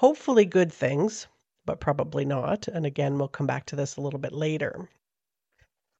Hopefully, 0.00 0.46
good 0.46 0.72
things, 0.72 1.26
but 1.66 1.78
probably 1.78 2.24
not. 2.24 2.66
And 2.68 2.86
again, 2.86 3.18
we'll 3.18 3.28
come 3.28 3.46
back 3.46 3.66
to 3.66 3.76
this 3.76 3.96
a 3.96 4.00
little 4.00 4.18
bit 4.18 4.32
later. 4.32 4.88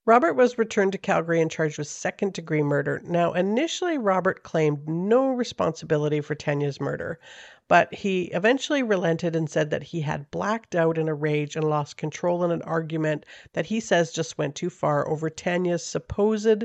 Robert 0.06 0.32
was 0.32 0.56
returned 0.56 0.92
to 0.92 0.98
Calgary 0.98 1.38
and 1.38 1.50
charged 1.50 1.76
with 1.76 1.86
second 1.86 2.32
degree 2.32 2.62
murder. 2.62 3.02
Now, 3.04 3.34
initially, 3.34 3.98
Robert 3.98 4.42
claimed 4.42 4.88
no 4.88 5.28
responsibility 5.28 6.22
for 6.22 6.34
Tanya's 6.34 6.80
murder, 6.80 7.20
but 7.68 7.92
he 7.92 8.28
eventually 8.28 8.82
relented 8.82 9.36
and 9.36 9.50
said 9.50 9.68
that 9.68 9.82
he 9.82 10.00
had 10.00 10.30
blacked 10.30 10.74
out 10.74 10.96
in 10.96 11.06
a 11.06 11.14
rage 11.14 11.54
and 11.54 11.68
lost 11.68 11.98
control 11.98 12.42
in 12.42 12.50
an 12.50 12.62
argument 12.62 13.26
that 13.52 13.66
he 13.66 13.80
says 13.80 14.12
just 14.12 14.38
went 14.38 14.54
too 14.54 14.70
far 14.70 15.06
over 15.10 15.28
Tanya's 15.28 15.84
supposed 15.84 16.64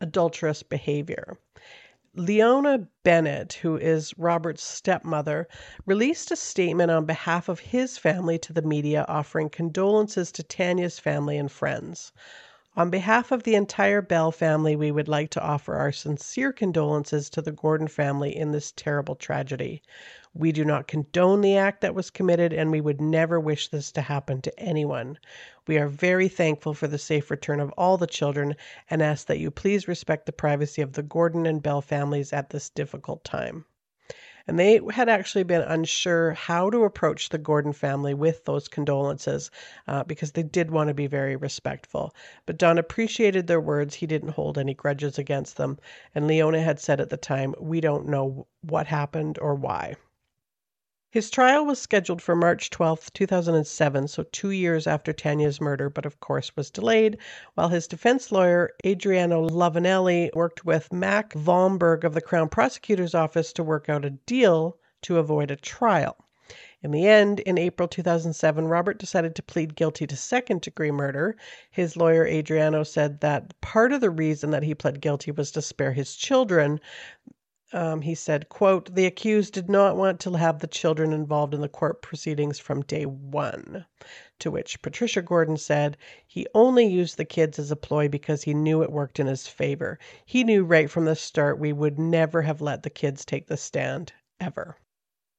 adulterous 0.00 0.62
behavior. 0.62 1.36
Leona 2.18 2.88
Bennett, 3.04 3.52
who 3.52 3.76
is 3.76 4.16
Robert's 4.16 4.62
stepmother, 4.62 5.46
released 5.84 6.30
a 6.30 6.36
statement 6.36 6.90
on 6.90 7.04
behalf 7.04 7.48
of 7.48 7.60
his 7.60 7.98
family 7.98 8.38
to 8.38 8.54
the 8.54 8.62
media 8.62 9.04
offering 9.06 9.50
condolences 9.50 10.32
to 10.32 10.42
Tanya's 10.42 10.98
family 10.98 11.36
and 11.36 11.52
friends. 11.52 12.12
On 12.78 12.90
behalf 12.90 13.32
of 13.32 13.44
the 13.44 13.54
entire 13.54 14.02
Bell 14.02 14.30
family, 14.30 14.76
we 14.76 14.90
would 14.90 15.08
like 15.08 15.30
to 15.30 15.42
offer 15.42 15.76
our 15.76 15.92
sincere 15.92 16.52
condolences 16.52 17.30
to 17.30 17.40
the 17.40 17.50
Gordon 17.50 17.88
family 17.88 18.36
in 18.36 18.52
this 18.52 18.70
terrible 18.70 19.14
tragedy. 19.14 19.80
We 20.34 20.52
do 20.52 20.62
not 20.62 20.86
condone 20.86 21.40
the 21.40 21.56
act 21.56 21.80
that 21.80 21.94
was 21.94 22.10
committed, 22.10 22.52
and 22.52 22.70
we 22.70 22.82
would 22.82 23.00
never 23.00 23.40
wish 23.40 23.68
this 23.68 23.90
to 23.92 24.02
happen 24.02 24.42
to 24.42 24.60
anyone. 24.60 25.18
We 25.66 25.78
are 25.78 25.88
very 25.88 26.28
thankful 26.28 26.74
for 26.74 26.86
the 26.86 26.98
safe 26.98 27.30
return 27.30 27.60
of 27.60 27.72
all 27.78 27.96
the 27.96 28.06
children 28.06 28.54
and 28.90 29.00
ask 29.00 29.26
that 29.28 29.38
you 29.38 29.50
please 29.50 29.88
respect 29.88 30.26
the 30.26 30.32
privacy 30.32 30.82
of 30.82 30.92
the 30.92 31.02
Gordon 31.02 31.46
and 31.46 31.62
Bell 31.62 31.80
families 31.80 32.30
at 32.30 32.50
this 32.50 32.68
difficult 32.68 33.24
time. 33.24 33.64
And 34.48 34.58
they 34.58 34.80
had 34.92 35.08
actually 35.08 35.42
been 35.42 35.62
unsure 35.62 36.32
how 36.32 36.70
to 36.70 36.84
approach 36.84 37.28
the 37.28 37.38
Gordon 37.38 37.72
family 37.72 38.14
with 38.14 38.44
those 38.44 38.68
condolences 38.68 39.50
uh, 39.88 40.04
because 40.04 40.32
they 40.32 40.42
did 40.44 40.70
want 40.70 40.88
to 40.88 40.94
be 40.94 41.06
very 41.06 41.36
respectful. 41.36 42.14
But 42.46 42.58
Don 42.58 42.78
appreciated 42.78 43.46
their 43.46 43.60
words. 43.60 43.94
He 43.94 44.06
didn't 44.06 44.30
hold 44.30 44.56
any 44.56 44.74
grudges 44.74 45.18
against 45.18 45.56
them. 45.56 45.78
And 46.14 46.26
Leona 46.26 46.62
had 46.62 46.78
said 46.78 47.00
at 47.00 47.10
the 47.10 47.16
time, 47.16 47.54
We 47.58 47.80
don't 47.80 48.08
know 48.08 48.46
what 48.62 48.86
happened 48.86 49.38
or 49.40 49.54
why. 49.54 49.96
His 51.10 51.30
trial 51.30 51.64
was 51.64 51.78
scheduled 51.80 52.20
for 52.20 52.34
March 52.34 52.68
12, 52.68 53.12
2007, 53.12 54.08
so 54.08 54.24
two 54.24 54.50
years 54.50 54.86
after 54.86 55.12
Tanya's 55.12 55.60
murder, 55.60 55.88
but 55.88 56.04
of 56.04 56.20
course 56.20 56.54
was 56.56 56.70
delayed, 56.70 57.16
while 57.54 57.68
his 57.68 57.86
defense 57.86 58.32
lawyer, 58.32 58.70
Adriano 58.84 59.48
Lavanelli, 59.48 60.30
worked 60.34 60.64
with 60.64 60.92
Mac 60.92 61.32
Vahlberg 61.32 62.04
of 62.04 62.12
the 62.12 62.20
Crown 62.20 62.48
Prosecutor's 62.48 63.14
Office 63.14 63.52
to 63.52 63.62
work 63.62 63.88
out 63.88 64.04
a 64.04 64.10
deal 64.10 64.78
to 65.02 65.18
avoid 65.18 65.50
a 65.50 65.56
trial. 65.56 66.16
In 66.82 66.90
the 66.90 67.08
end, 67.08 67.40
in 67.40 67.56
April 67.56 67.88
2007, 67.88 68.68
Robert 68.68 68.98
decided 68.98 69.34
to 69.36 69.42
plead 69.42 69.74
guilty 69.74 70.06
to 70.06 70.16
second 70.16 70.60
degree 70.60 70.90
murder. 70.90 71.36
His 71.70 71.96
lawyer, 71.96 72.26
Adriano, 72.26 72.82
said 72.82 73.20
that 73.20 73.58
part 73.60 73.92
of 73.92 74.00
the 74.00 74.10
reason 74.10 74.50
that 74.50 74.62
he 74.62 74.74
pled 74.74 75.00
guilty 75.00 75.30
was 75.30 75.50
to 75.52 75.62
spare 75.62 75.92
his 75.92 76.14
children, 76.14 76.78
um, 77.72 78.00
he 78.00 78.14
said, 78.14 78.48
quote, 78.48 78.94
the 78.94 79.06
accused 79.06 79.54
did 79.54 79.68
not 79.68 79.96
want 79.96 80.20
to 80.20 80.32
have 80.34 80.58
the 80.60 80.66
children 80.66 81.12
involved 81.12 81.52
in 81.52 81.60
the 81.60 81.68
court 81.68 82.00
proceedings 82.02 82.58
from 82.58 82.82
day 82.82 83.06
one. 83.06 83.84
To 84.40 84.50
which 84.50 84.82
Patricia 84.82 85.22
Gordon 85.22 85.56
said, 85.56 85.96
he 86.26 86.46
only 86.54 86.86
used 86.86 87.16
the 87.16 87.24
kids 87.24 87.58
as 87.58 87.70
a 87.70 87.76
ploy 87.76 88.08
because 88.08 88.42
he 88.42 88.54
knew 88.54 88.82
it 88.82 88.92
worked 88.92 89.18
in 89.18 89.26
his 89.26 89.48
favor. 89.48 89.98
He 90.24 90.44
knew 90.44 90.64
right 90.64 90.90
from 90.90 91.06
the 91.06 91.16
start 91.16 91.58
we 91.58 91.72
would 91.72 91.98
never 91.98 92.42
have 92.42 92.60
let 92.60 92.82
the 92.82 92.90
kids 92.90 93.24
take 93.24 93.46
the 93.48 93.56
stand, 93.56 94.12
ever. 94.40 94.76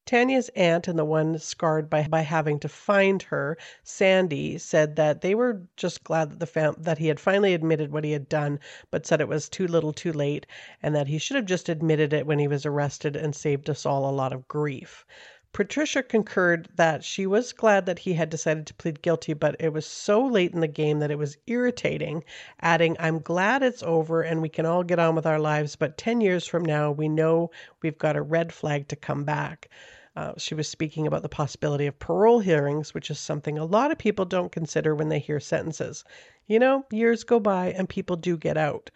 Tanya's 0.08 0.50
aunt 0.56 0.88
and 0.88 0.98
the 0.98 1.04
one 1.04 1.38
scarred 1.38 1.90
by, 1.90 2.08
by 2.08 2.22
having 2.22 2.60
to 2.60 2.70
find 2.70 3.22
her, 3.24 3.58
Sandy, 3.84 4.58
said 4.58 4.96
that 4.96 5.20
they 5.20 5.36
were 5.36 5.64
just 5.76 6.06
glad 6.06 6.32
that 6.32 6.40
the 6.40 6.48
fam- 6.48 6.76
that 6.78 6.98
he 6.98 7.10
had 7.10 7.20
finally 7.20 7.54
admitted 7.54 7.92
what 7.92 8.06
he 8.06 8.14
had 8.14 8.30
done, 8.30 8.62
but 8.90 9.06
said 9.06 9.20
it 9.20 9.28
was 9.28 9.50
too 9.50 9.68
little 9.68 9.92
too 9.92 10.14
late, 10.14 10.46
and 10.82 10.96
that 10.96 11.08
he 11.08 11.18
should 11.18 11.36
have 11.36 11.46
just 11.46 11.68
admitted 11.68 12.14
it 12.14 12.26
when 12.26 12.40
he 12.40 12.48
was 12.48 12.66
arrested 12.66 13.18
and 13.18 13.36
saved 13.36 13.70
us 13.70 13.86
all 13.86 14.10
a 14.10 14.16
lot 14.16 14.32
of 14.32 14.48
grief. 14.48 15.06
Patricia 15.52 16.02
concurred 16.04 16.70
that 16.76 17.04
she 17.04 17.26
was 17.26 17.52
glad 17.52 17.86
that 17.86 18.00
he 18.00 18.14
had 18.14 18.30
decided 18.30 18.66
to 18.68 18.74
plead 18.76 19.02
guilty, 19.02 19.34
but 19.34 19.58
it 19.60 19.74
was 19.74 19.86
so 19.86 20.24
late 20.26 20.54
in 20.54 20.62
the 20.62 20.68
game 20.68 21.00
that 21.00 21.12
it 21.12 21.18
was 21.18 21.38
irritating, 21.48 22.24
adding, 22.62 22.96
I'm 22.98 23.20
glad 23.20 23.62
it's 23.62 23.84
over 23.84 24.22
and 24.22 24.42
we 24.42 24.50
can 24.50 24.66
all 24.66 24.84
get 24.84 25.00
on 25.00 25.16
with 25.16 25.26
our 25.26 25.40
lives, 25.40 25.76
but 25.76 25.98
10 25.98 26.22
years 26.22 26.46
from 26.48 26.64
now, 26.64 26.92
we 26.92 27.10
know 27.10 27.52
we've 27.82 27.98
got 27.98 28.16
a 28.16 28.22
red 28.22 28.54
flag 28.54 28.88
to 28.88 28.96
come 28.96 29.26
back. 29.26 29.70
Uh, 30.17 30.33
she 30.36 30.55
was 30.55 30.67
speaking 30.67 31.05
about 31.05 31.21
the 31.21 31.29
possibility 31.29 31.86
of 31.86 32.00
parole 32.00 32.39
hearings, 32.39 32.91
which 32.91 33.12
is 33.12 33.19
something 33.19 33.55
a 33.59 33.63
lot 33.63 33.91
of 33.91 34.00
people 34.00 34.25
don't 34.25 34.51
consider 34.51 34.95
when 34.95 35.09
they 35.09 35.19
hear 35.19 35.39
sentences. 35.39 36.03
You 36.47 36.57
know, 36.57 36.86
years 36.91 37.24
go 37.24 37.39
by 37.39 37.67
and 37.67 37.88
people 37.88 38.15
do 38.15 38.36
get 38.36 38.57
out. 38.57 38.89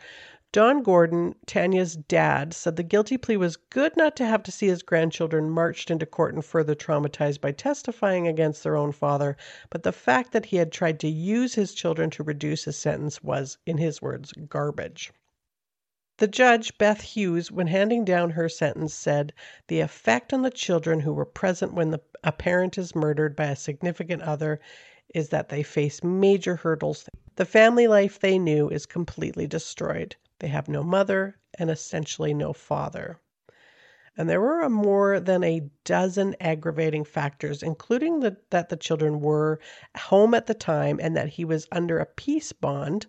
Don 0.51 0.81
Gordon, 0.81 1.35
Tanya's 1.45 1.95
dad, 1.95 2.55
said 2.55 2.75
the 2.75 2.81
guilty 2.81 3.17
plea 3.17 3.37
was 3.37 3.55
good 3.55 3.95
not 3.95 4.15
to 4.15 4.25
have 4.25 4.41
to 4.41 4.51
see 4.51 4.65
his 4.65 4.81
grandchildren 4.81 5.47
marched 5.51 5.91
into 5.91 6.07
court 6.07 6.33
and 6.33 6.43
further 6.43 6.73
traumatized 6.73 7.39
by 7.39 7.51
testifying 7.51 8.27
against 8.27 8.63
their 8.63 8.75
own 8.75 8.91
father, 8.91 9.37
but 9.69 9.83
the 9.83 9.91
fact 9.91 10.31
that 10.31 10.47
he 10.47 10.57
had 10.57 10.71
tried 10.71 10.99
to 11.01 11.07
use 11.07 11.53
his 11.53 11.75
children 11.75 12.09
to 12.09 12.23
reduce 12.23 12.63
his 12.63 12.77
sentence 12.77 13.23
was, 13.23 13.59
in 13.67 13.77
his 13.77 14.01
words, 14.01 14.33
garbage. 14.49 15.13
The 16.21 16.27
judge, 16.27 16.77
Beth 16.77 17.01
Hughes, 17.01 17.51
when 17.51 17.65
handing 17.65 18.05
down 18.05 18.29
her 18.29 18.47
sentence, 18.47 18.93
said, 18.93 19.33
The 19.69 19.79
effect 19.79 20.31
on 20.31 20.43
the 20.43 20.51
children 20.51 20.99
who 20.99 21.13
were 21.13 21.25
present 21.25 21.73
when 21.73 21.95
a 22.23 22.31
parent 22.31 22.77
is 22.77 22.93
murdered 22.93 23.35
by 23.35 23.45
a 23.45 23.55
significant 23.55 24.21
other 24.21 24.59
is 25.15 25.29
that 25.29 25.49
they 25.49 25.63
face 25.63 26.03
major 26.03 26.57
hurdles. 26.57 27.09
The 27.37 27.45
family 27.45 27.87
life 27.87 28.19
they 28.19 28.37
knew 28.37 28.69
is 28.69 28.85
completely 28.85 29.47
destroyed. 29.47 30.15
They 30.37 30.49
have 30.49 30.69
no 30.69 30.83
mother 30.83 31.39
and 31.57 31.71
essentially 31.71 32.35
no 32.35 32.53
father 32.53 33.17
and 34.21 34.29
there 34.29 34.39
were 34.39 34.69
more 34.69 35.19
than 35.19 35.43
a 35.43 35.67
dozen 35.83 36.35
aggravating 36.39 37.03
factors, 37.03 37.63
including 37.63 38.19
the, 38.19 38.37
that 38.51 38.69
the 38.69 38.77
children 38.77 39.19
were 39.19 39.59
home 39.97 40.35
at 40.35 40.45
the 40.45 40.53
time 40.53 40.99
and 41.01 41.17
that 41.17 41.27
he 41.29 41.43
was 41.43 41.67
under 41.71 41.97
a 41.97 42.05
peace 42.05 42.51
bond, 42.51 43.07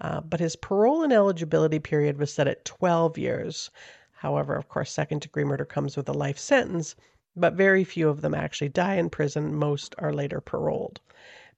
uh, 0.00 0.22
but 0.22 0.40
his 0.40 0.56
parole 0.56 1.02
and 1.02 1.12
eligibility 1.12 1.78
period 1.78 2.16
was 2.16 2.32
set 2.32 2.48
at 2.48 2.64
12 2.64 3.18
years. 3.18 3.70
However, 4.12 4.56
of 4.56 4.70
course, 4.70 4.90
second 4.90 5.20
degree 5.20 5.44
murder 5.44 5.66
comes 5.66 5.98
with 5.98 6.08
a 6.08 6.14
life 6.14 6.38
sentence, 6.38 6.96
but 7.36 7.52
very 7.52 7.84
few 7.84 8.08
of 8.08 8.22
them 8.22 8.32
actually 8.34 8.70
die 8.70 8.94
in 8.94 9.10
prison. 9.10 9.54
Most 9.54 9.94
are 9.98 10.14
later 10.14 10.40
paroled. 10.40 10.98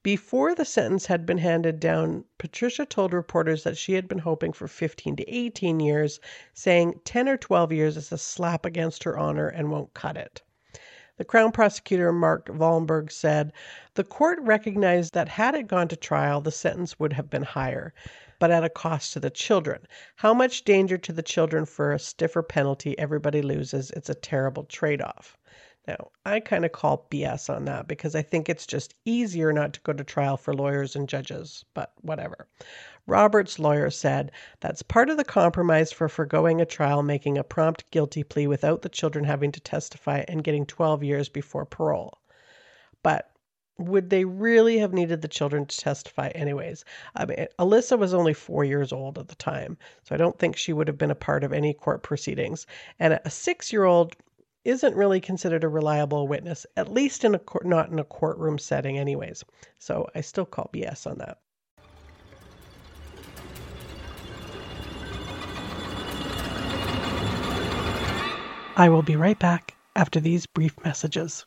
Before 0.06 0.54
the 0.54 0.64
sentence 0.64 1.06
had 1.06 1.26
been 1.26 1.38
handed 1.38 1.80
down, 1.80 2.26
Patricia 2.38 2.86
told 2.86 3.12
reporters 3.12 3.64
that 3.64 3.76
she 3.76 3.94
had 3.94 4.06
been 4.06 4.20
hoping 4.20 4.52
for 4.52 4.68
15 4.68 5.16
to 5.16 5.28
18 5.28 5.80
years, 5.80 6.20
saying 6.54 7.00
10 7.04 7.28
or 7.28 7.36
12 7.36 7.72
years 7.72 7.96
is 7.96 8.12
a 8.12 8.16
slap 8.16 8.64
against 8.64 9.02
her 9.02 9.18
honor 9.18 9.48
and 9.48 9.68
won't 9.68 9.94
cut 9.94 10.16
it. 10.16 10.42
The 11.16 11.24
Crown 11.24 11.50
Prosecutor 11.50 12.12
Mark 12.12 12.46
Vahlberg 12.46 13.10
said 13.10 13.52
the 13.94 14.04
court 14.04 14.38
recognized 14.42 15.12
that 15.14 15.26
had 15.30 15.56
it 15.56 15.66
gone 15.66 15.88
to 15.88 15.96
trial, 15.96 16.40
the 16.40 16.52
sentence 16.52 17.00
would 17.00 17.14
have 17.14 17.28
been 17.28 17.42
higher, 17.42 17.92
but 18.38 18.52
at 18.52 18.62
a 18.62 18.68
cost 18.70 19.12
to 19.14 19.18
the 19.18 19.28
children. 19.28 19.88
How 20.14 20.32
much 20.32 20.62
danger 20.62 20.98
to 20.98 21.12
the 21.12 21.20
children 21.20 21.66
for 21.66 21.90
a 21.92 21.98
stiffer 21.98 22.44
penalty 22.44 22.96
everybody 22.96 23.42
loses? 23.42 23.90
It's 23.90 24.08
a 24.08 24.14
terrible 24.14 24.62
trade 24.62 25.02
off. 25.02 25.35
Now, 25.86 26.10
I 26.24 26.40
kind 26.40 26.64
of 26.64 26.72
call 26.72 27.06
BS 27.10 27.48
on 27.48 27.64
that 27.66 27.86
because 27.86 28.16
I 28.16 28.22
think 28.22 28.48
it's 28.48 28.66
just 28.66 28.94
easier 29.04 29.52
not 29.52 29.72
to 29.74 29.80
go 29.82 29.92
to 29.92 30.02
trial 30.02 30.36
for 30.36 30.52
lawyers 30.52 30.96
and 30.96 31.08
judges, 31.08 31.64
but 31.74 31.92
whatever. 32.00 32.48
Robert's 33.06 33.60
lawyer 33.60 33.88
said 33.90 34.32
that's 34.58 34.82
part 34.82 35.10
of 35.10 35.16
the 35.16 35.24
compromise 35.24 35.92
for 35.92 36.08
foregoing 36.08 36.60
a 36.60 36.66
trial, 36.66 37.04
making 37.04 37.38
a 37.38 37.44
prompt 37.44 37.88
guilty 37.92 38.24
plea 38.24 38.48
without 38.48 38.82
the 38.82 38.88
children 38.88 39.24
having 39.24 39.52
to 39.52 39.60
testify 39.60 40.24
and 40.26 40.42
getting 40.42 40.66
12 40.66 41.04
years 41.04 41.28
before 41.28 41.64
parole. 41.64 42.18
But 43.04 43.30
would 43.78 44.10
they 44.10 44.24
really 44.24 44.78
have 44.78 44.92
needed 44.92 45.22
the 45.22 45.28
children 45.28 45.66
to 45.66 45.76
testify 45.76 46.28
anyways? 46.28 46.84
I 47.14 47.26
mean, 47.26 47.46
Alyssa 47.60 47.96
was 47.96 48.12
only 48.12 48.32
four 48.32 48.64
years 48.64 48.92
old 48.92 49.18
at 49.18 49.28
the 49.28 49.34
time, 49.36 49.76
so 50.02 50.14
I 50.14 50.18
don't 50.18 50.38
think 50.38 50.56
she 50.56 50.72
would 50.72 50.88
have 50.88 50.98
been 50.98 51.10
a 51.12 51.14
part 51.14 51.44
of 51.44 51.52
any 51.52 51.74
court 51.74 52.02
proceedings. 52.02 52.66
And 52.98 53.20
a 53.24 53.30
six 53.30 53.72
year 53.72 53.84
old 53.84 54.16
isn't 54.66 54.96
really 54.96 55.20
considered 55.20 55.62
a 55.62 55.68
reliable 55.68 56.26
witness, 56.26 56.66
at 56.76 56.92
least 56.92 57.24
in 57.24 57.36
a 57.36 57.38
court, 57.38 57.64
not 57.64 57.88
in 57.88 58.00
a 58.00 58.04
courtroom 58.04 58.58
setting, 58.58 58.98
anyways. 58.98 59.44
So 59.78 60.08
I 60.14 60.20
still 60.22 60.44
call 60.44 60.68
BS 60.74 61.06
on 61.08 61.18
that. 61.18 61.38
I 68.76 68.88
will 68.88 69.02
be 69.02 69.16
right 69.16 69.38
back 69.38 69.76
after 69.94 70.18
these 70.18 70.46
brief 70.46 70.74
messages. 70.84 71.46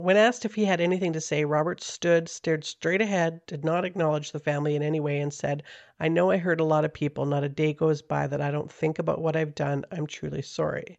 When 0.00 0.16
asked 0.16 0.46
if 0.46 0.54
he 0.54 0.64
had 0.64 0.80
anything 0.80 1.12
to 1.12 1.20
say, 1.20 1.44
Robert 1.44 1.82
stood, 1.82 2.26
stared 2.30 2.64
straight 2.64 3.02
ahead, 3.02 3.44
did 3.44 3.66
not 3.66 3.84
acknowledge 3.84 4.32
the 4.32 4.38
family 4.40 4.74
in 4.74 4.82
any 4.82 4.98
way, 4.98 5.20
and 5.20 5.30
said, 5.30 5.62
I 6.00 6.08
know 6.08 6.30
I 6.30 6.38
hurt 6.38 6.58
a 6.58 6.64
lot 6.64 6.86
of 6.86 6.94
people. 6.94 7.26
Not 7.26 7.44
a 7.44 7.50
day 7.50 7.74
goes 7.74 8.00
by 8.00 8.26
that 8.28 8.40
I 8.40 8.50
don't 8.50 8.72
think 8.72 8.98
about 8.98 9.20
what 9.20 9.36
I've 9.36 9.54
done. 9.54 9.84
I'm 9.92 10.06
truly 10.06 10.40
sorry. 10.40 10.98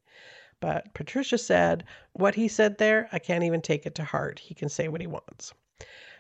But 0.59 0.93
Patricia 0.93 1.39
said, 1.39 1.83
What 2.13 2.35
he 2.35 2.47
said 2.47 2.77
there, 2.77 3.09
I 3.11 3.17
can't 3.17 3.43
even 3.43 3.61
take 3.63 3.87
it 3.87 3.95
to 3.95 4.03
heart. 4.03 4.37
He 4.37 4.53
can 4.53 4.69
say 4.69 4.87
what 4.87 5.01
he 5.01 5.07
wants. 5.07 5.51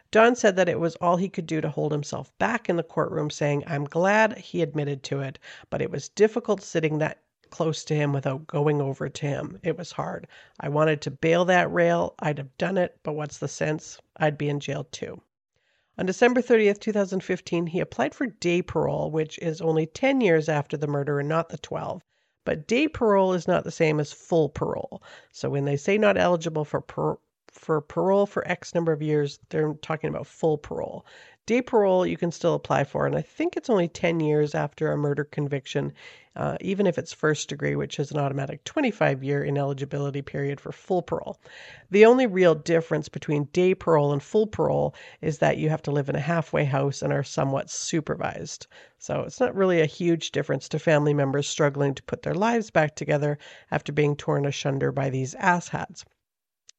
Don 0.09 0.35
said 0.35 0.55
that 0.55 0.67
it 0.67 0.79
was 0.79 0.95
all 0.95 1.17
he 1.17 1.29
could 1.29 1.45
do 1.45 1.61
to 1.61 1.69
hold 1.69 1.91
himself 1.91 2.35
back 2.39 2.67
in 2.67 2.77
the 2.77 2.83
courtroom, 2.83 3.29
saying, 3.29 3.63
I'm 3.67 3.85
glad 3.85 4.39
he 4.39 4.63
admitted 4.63 5.03
to 5.03 5.19
it, 5.19 5.37
but 5.69 5.83
it 5.83 5.91
was 5.91 6.09
difficult 6.09 6.63
sitting 6.63 6.97
that 6.97 7.19
close 7.51 7.83
to 7.83 7.93
him 7.93 8.13
without 8.13 8.47
going 8.47 8.81
over 8.81 9.07
to 9.07 9.25
him. 9.27 9.59
It 9.61 9.77
was 9.77 9.91
hard. 9.91 10.27
I 10.59 10.69
wanted 10.69 11.01
to 11.01 11.11
bail 11.11 11.45
that 11.45 11.71
rail. 11.71 12.15
I'd 12.17 12.39
have 12.39 12.57
done 12.57 12.77
it, 12.77 12.97
but 13.03 13.13
what's 13.13 13.37
the 13.37 13.47
sense? 13.47 14.01
I'd 14.17 14.37
be 14.37 14.49
in 14.49 14.59
jail 14.59 14.85
too. 14.85 15.21
On 15.97 16.05
December 16.05 16.41
30th, 16.41 16.79
2015, 16.79 17.67
he 17.67 17.79
applied 17.79 18.15
for 18.15 18.25
day 18.25 18.61
parole, 18.61 19.11
which 19.11 19.37
is 19.39 19.61
only 19.61 19.85
10 19.85 20.21
years 20.21 20.49
after 20.49 20.77
the 20.77 20.87
murder 20.87 21.19
and 21.19 21.29
not 21.29 21.49
the 21.49 21.57
12. 21.57 22.01
But 22.43 22.67
day 22.67 22.87
parole 22.87 23.33
is 23.33 23.47
not 23.47 23.63
the 23.65 23.71
same 23.71 23.99
as 23.99 24.11
full 24.11 24.49
parole. 24.49 25.03
So 25.31 25.49
when 25.49 25.65
they 25.65 25.77
say 25.77 25.99
not 25.99 26.17
eligible 26.17 26.65
for 26.65 26.81
par- 26.81 27.19
for 27.51 27.81
parole 27.81 28.25
for 28.25 28.47
X 28.47 28.73
number 28.73 28.93
of 28.93 29.01
years, 29.01 29.37
they're 29.49 29.73
talking 29.81 30.09
about 30.09 30.25
full 30.25 30.57
parole. 30.57 31.05
Day 31.45 31.61
parole 31.61 32.05
you 32.05 32.15
can 32.15 32.31
still 32.31 32.53
apply 32.53 32.85
for, 32.85 33.05
and 33.05 33.15
I 33.15 33.21
think 33.21 33.57
it's 33.57 33.69
only 33.69 33.89
10 33.89 34.21
years 34.21 34.55
after 34.55 34.91
a 34.91 34.97
murder 34.97 35.25
conviction, 35.25 35.91
uh, 36.35 36.57
even 36.61 36.87
if 36.87 36.97
it's 36.97 37.11
first 37.11 37.49
degree, 37.49 37.75
which 37.75 37.99
is 37.99 38.09
an 38.09 38.19
automatic 38.19 38.63
25 38.63 39.21
year 39.21 39.43
ineligibility 39.43 40.21
period 40.21 40.61
for 40.61 40.71
full 40.71 41.01
parole. 41.01 41.41
The 41.89 42.05
only 42.05 42.25
real 42.25 42.55
difference 42.55 43.09
between 43.09 43.49
day 43.51 43.75
parole 43.75 44.13
and 44.13 44.23
full 44.23 44.47
parole 44.47 44.95
is 45.19 45.39
that 45.39 45.57
you 45.57 45.69
have 45.69 45.81
to 45.81 45.91
live 45.91 46.07
in 46.07 46.15
a 46.15 46.21
halfway 46.21 46.63
house 46.63 47.01
and 47.01 47.11
are 47.11 47.23
somewhat 47.23 47.69
supervised. 47.69 48.67
So 48.97 49.23
it's 49.23 49.41
not 49.41 49.55
really 49.55 49.81
a 49.81 49.85
huge 49.85 50.31
difference 50.31 50.69
to 50.69 50.79
family 50.79 51.13
members 51.13 51.49
struggling 51.49 51.95
to 51.95 52.03
put 52.03 52.21
their 52.21 52.35
lives 52.35 52.71
back 52.71 52.95
together 52.95 53.37
after 53.71 53.91
being 53.91 54.15
torn 54.15 54.45
asunder 54.45 54.93
by 54.93 55.09
these 55.09 55.35
asshats. 55.35 56.05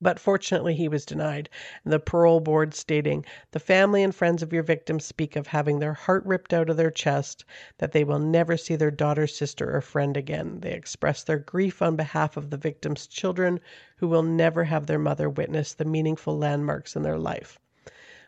But 0.04 0.18
fortunately, 0.18 0.74
he 0.74 0.88
was 0.88 1.06
denied, 1.06 1.48
the 1.84 2.00
parole 2.00 2.40
board 2.40 2.74
stating, 2.74 3.24
The 3.52 3.60
family 3.60 4.02
and 4.02 4.12
friends 4.12 4.42
of 4.42 4.52
your 4.52 4.64
victim 4.64 4.98
speak 4.98 5.36
of 5.36 5.46
having 5.46 5.78
their 5.78 5.92
heart 5.92 6.26
ripped 6.26 6.52
out 6.52 6.68
of 6.68 6.76
their 6.76 6.90
chest, 6.90 7.44
that 7.78 7.92
they 7.92 8.02
will 8.02 8.18
never 8.18 8.56
see 8.56 8.74
their 8.74 8.90
daughter, 8.90 9.28
sister, 9.28 9.76
or 9.76 9.80
friend 9.80 10.16
again. 10.16 10.58
They 10.58 10.72
express 10.72 11.22
their 11.22 11.38
grief 11.38 11.80
on 11.80 11.94
behalf 11.94 12.36
of 12.36 12.50
the 12.50 12.56
victim's 12.56 13.06
children, 13.06 13.60
who 13.98 14.08
will 14.08 14.24
never 14.24 14.64
have 14.64 14.86
their 14.88 14.98
mother 14.98 15.30
witness 15.30 15.72
the 15.72 15.84
meaningful 15.84 16.36
landmarks 16.36 16.96
in 16.96 17.04
their 17.04 17.16
life. 17.16 17.60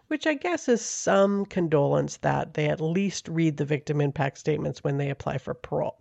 Which 0.06 0.28
I 0.28 0.34
guess 0.34 0.68
is 0.68 0.80
some 0.80 1.44
condolence 1.44 2.18
that 2.18 2.54
they 2.54 2.68
at 2.68 2.80
least 2.80 3.26
read 3.26 3.56
the 3.56 3.64
victim 3.64 4.00
impact 4.00 4.38
statements 4.38 4.84
when 4.84 4.98
they 4.98 5.10
apply 5.10 5.38
for 5.38 5.54
parole. 5.54 5.96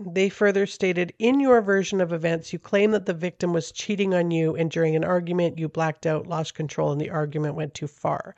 They 0.00 0.28
further 0.28 0.64
stated, 0.64 1.12
in 1.18 1.40
your 1.40 1.60
version 1.60 2.00
of 2.00 2.12
events, 2.12 2.52
you 2.52 2.60
claim 2.60 2.92
that 2.92 3.06
the 3.06 3.12
victim 3.12 3.52
was 3.52 3.72
cheating 3.72 4.14
on 4.14 4.30
you 4.30 4.54
and 4.54 4.70
during 4.70 4.94
an 4.94 5.02
argument 5.02 5.58
you 5.58 5.68
blacked 5.68 6.06
out, 6.06 6.28
lost 6.28 6.54
control, 6.54 6.92
and 6.92 7.00
the 7.00 7.10
argument 7.10 7.56
went 7.56 7.74
too 7.74 7.88
far. 7.88 8.36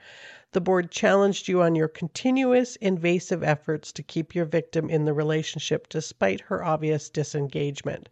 The 0.52 0.62
board 0.62 0.90
challenged 0.90 1.48
you 1.48 1.60
on 1.60 1.74
your 1.74 1.86
continuous 1.86 2.76
invasive 2.76 3.42
efforts 3.42 3.92
to 3.92 4.02
keep 4.02 4.34
your 4.34 4.46
victim 4.46 4.88
in 4.88 5.04
the 5.04 5.12
relationship 5.12 5.86
despite 5.90 6.40
her 6.40 6.64
obvious 6.64 7.10
disengagement. 7.10 8.08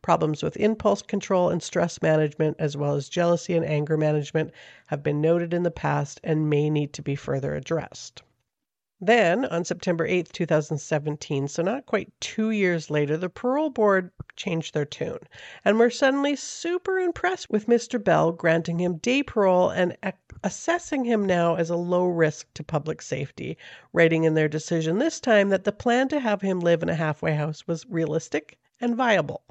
Problems 0.00 0.40
with 0.40 0.56
impulse 0.56 1.02
control 1.02 1.50
and 1.50 1.60
stress 1.60 2.00
management, 2.02 2.56
as 2.60 2.76
well 2.76 2.94
as 2.94 3.08
jealousy 3.08 3.56
and 3.56 3.66
anger 3.66 3.96
management, 3.96 4.52
have 4.86 5.02
been 5.02 5.20
noted 5.20 5.52
in 5.52 5.64
the 5.64 5.72
past 5.72 6.20
and 6.22 6.48
may 6.48 6.70
need 6.70 6.92
to 6.92 7.02
be 7.02 7.16
further 7.16 7.56
addressed. 7.56 8.22
Then, 9.04 9.44
on 9.46 9.64
September 9.64 10.06
8, 10.06 10.32
2017, 10.32 11.48
so 11.48 11.60
not 11.64 11.86
quite 11.86 12.12
two 12.20 12.50
years 12.52 12.88
later, 12.88 13.16
the 13.16 13.28
parole 13.28 13.68
board 13.68 14.12
changed 14.36 14.74
their 14.74 14.84
tune 14.84 15.18
and 15.64 15.76
were 15.76 15.90
suddenly 15.90 16.36
super 16.36 17.00
impressed 17.00 17.50
with 17.50 17.66
Mr. 17.66 18.00
Bell, 18.00 18.30
granting 18.30 18.78
him 18.78 18.98
day 18.98 19.24
parole 19.24 19.70
and 19.70 19.96
assessing 20.44 21.04
him 21.04 21.26
now 21.26 21.56
as 21.56 21.68
a 21.68 21.74
low 21.74 22.06
risk 22.06 22.46
to 22.54 22.62
public 22.62 23.02
safety, 23.02 23.58
writing 23.92 24.22
in 24.22 24.34
their 24.34 24.46
decision 24.48 25.00
this 25.00 25.18
time 25.18 25.48
that 25.48 25.64
the 25.64 25.72
plan 25.72 26.06
to 26.06 26.20
have 26.20 26.40
him 26.42 26.60
live 26.60 26.80
in 26.84 26.88
a 26.88 26.94
halfway 26.94 27.34
house 27.34 27.66
was 27.66 27.84
realistic 27.88 28.56
and 28.82 28.96
viable. 28.96 29.44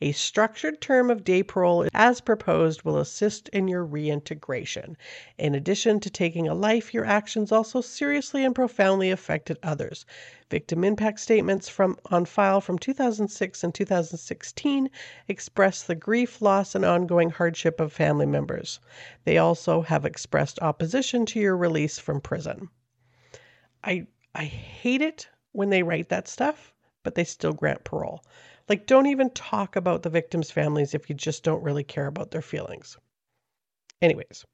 A 0.00 0.12
structured 0.12 0.80
term 0.80 1.10
of 1.10 1.24
day 1.24 1.42
parole, 1.42 1.88
as 1.92 2.20
proposed, 2.20 2.82
will 2.82 2.98
assist 2.98 3.48
in 3.48 3.66
your 3.66 3.84
reintegration. 3.84 4.96
In 5.38 5.54
addition 5.54 6.00
to 6.00 6.10
taking 6.10 6.46
a 6.46 6.54
life, 6.54 6.94
your 6.94 7.04
actions 7.04 7.50
also 7.50 7.80
seriously 7.80 8.44
and 8.44 8.54
profoundly 8.54 9.10
affected 9.10 9.58
others. 9.62 10.06
Victim 10.50 10.84
impact 10.84 11.18
statements 11.18 11.68
from 11.68 11.96
on 12.10 12.26
file 12.26 12.60
from 12.60 12.78
2006 12.78 13.64
and 13.64 13.74
2016 13.74 14.90
express 15.28 15.82
the 15.82 15.94
grief, 15.94 16.40
loss, 16.40 16.74
and 16.74 16.84
ongoing 16.84 17.30
hardship 17.30 17.80
of 17.80 17.92
family 17.92 18.26
members. 18.26 18.78
They 19.24 19.38
also 19.38 19.80
have 19.80 20.04
expressed 20.04 20.60
opposition 20.62 21.26
to 21.26 21.40
your 21.40 21.56
release 21.56 21.98
from 21.98 22.20
prison. 22.20 22.68
I 23.82 24.06
I 24.34 24.44
hate 24.44 25.00
it 25.00 25.28
when 25.52 25.70
they 25.70 25.82
write 25.82 26.10
that 26.10 26.28
stuff, 26.28 26.74
but 27.02 27.14
they 27.14 27.24
still 27.24 27.54
grant 27.54 27.82
parole. 27.82 28.22
Like, 28.68 28.86
don't 28.86 29.06
even 29.06 29.30
talk 29.30 29.76
about 29.76 30.02
the 30.02 30.10
victims' 30.10 30.50
families 30.50 30.94
if 30.94 31.08
you 31.08 31.14
just 31.14 31.42
don't 31.44 31.62
really 31.62 31.84
care 31.84 32.06
about 32.06 32.30
their 32.30 32.42
feelings. 32.42 32.96
Anyways, 34.02 34.44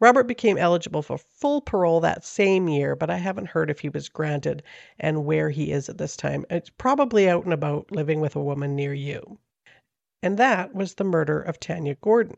Robert 0.00 0.24
became 0.24 0.58
eligible 0.58 1.02
for 1.02 1.18
full 1.18 1.60
parole 1.60 2.00
that 2.00 2.24
same 2.24 2.68
year, 2.68 2.96
but 2.96 3.10
I 3.10 3.16
haven't 3.16 3.48
heard 3.48 3.70
if 3.70 3.80
he 3.80 3.88
was 3.88 4.08
granted 4.08 4.62
and 4.98 5.24
where 5.24 5.50
he 5.50 5.72
is 5.72 5.88
at 5.88 5.98
this 5.98 6.16
time. 6.16 6.44
It's 6.50 6.70
probably 6.70 7.28
out 7.28 7.44
and 7.44 7.52
about 7.52 7.92
living 7.92 8.20
with 8.20 8.36
a 8.36 8.42
woman 8.42 8.74
near 8.74 8.94
you. 8.94 9.38
And 10.22 10.38
that 10.38 10.74
was 10.74 10.94
the 10.94 11.04
murder 11.04 11.40
of 11.40 11.60
Tanya 11.60 11.94
Gordon. 11.96 12.36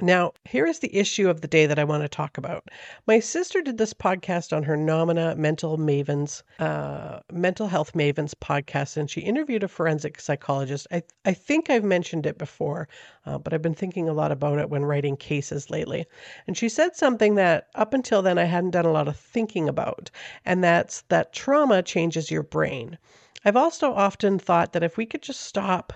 Now, 0.00 0.32
here 0.44 0.66
is 0.66 0.80
the 0.80 0.92
issue 0.96 1.28
of 1.28 1.40
the 1.40 1.46
day 1.46 1.66
that 1.66 1.78
I 1.78 1.84
want 1.84 2.02
to 2.02 2.08
talk 2.08 2.36
about. 2.36 2.68
My 3.06 3.20
sister 3.20 3.62
did 3.62 3.78
this 3.78 3.94
podcast 3.94 4.52
on 4.52 4.64
her 4.64 4.76
Nomina 4.76 5.36
Mental 5.36 5.78
Mavens, 5.78 6.42
uh, 6.58 7.20
Mental 7.30 7.68
Health 7.68 7.92
Mavens 7.92 8.34
podcast, 8.34 8.96
and 8.96 9.08
she 9.08 9.20
interviewed 9.20 9.62
a 9.62 9.68
forensic 9.68 10.20
psychologist. 10.20 10.88
I, 10.90 11.04
I 11.24 11.32
think 11.32 11.70
I've 11.70 11.84
mentioned 11.84 12.26
it 12.26 12.38
before, 12.38 12.88
uh, 13.24 13.38
but 13.38 13.54
I've 13.54 13.62
been 13.62 13.72
thinking 13.72 14.08
a 14.08 14.12
lot 14.12 14.32
about 14.32 14.58
it 14.58 14.68
when 14.68 14.84
writing 14.84 15.16
cases 15.16 15.70
lately. 15.70 16.06
And 16.48 16.56
she 16.56 16.68
said 16.68 16.96
something 16.96 17.36
that 17.36 17.68
up 17.76 17.94
until 17.94 18.20
then 18.20 18.36
I 18.36 18.44
hadn't 18.44 18.72
done 18.72 18.86
a 18.86 18.92
lot 18.92 19.06
of 19.06 19.16
thinking 19.16 19.68
about, 19.68 20.10
and 20.44 20.64
that's 20.64 21.02
that 21.02 21.32
trauma 21.32 21.84
changes 21.84 22.32
your 22.32 22.42
brain. 22.42 22.98
I've 23.44 23.56
also 23.56 23.92
often 23.92 24.40
thought 24.40 24.72
that 24.72 24.82
if 24.82 24.96
we 24.96 25.06
could 25.06 25.22
just 25.22 25.42
stop 25.42 25.92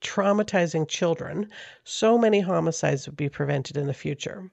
traumatizing 0.00 0.88
children, 0.88 1.50
so 1.84 2.16
many 2.18 2.40
homicides 2.40 3.06
would 3.06 3.16
be 3.16 3.28
prevented 3.28 3.76
in 3.76 3.86
the 3.86 3.94
future. 3.94 4.50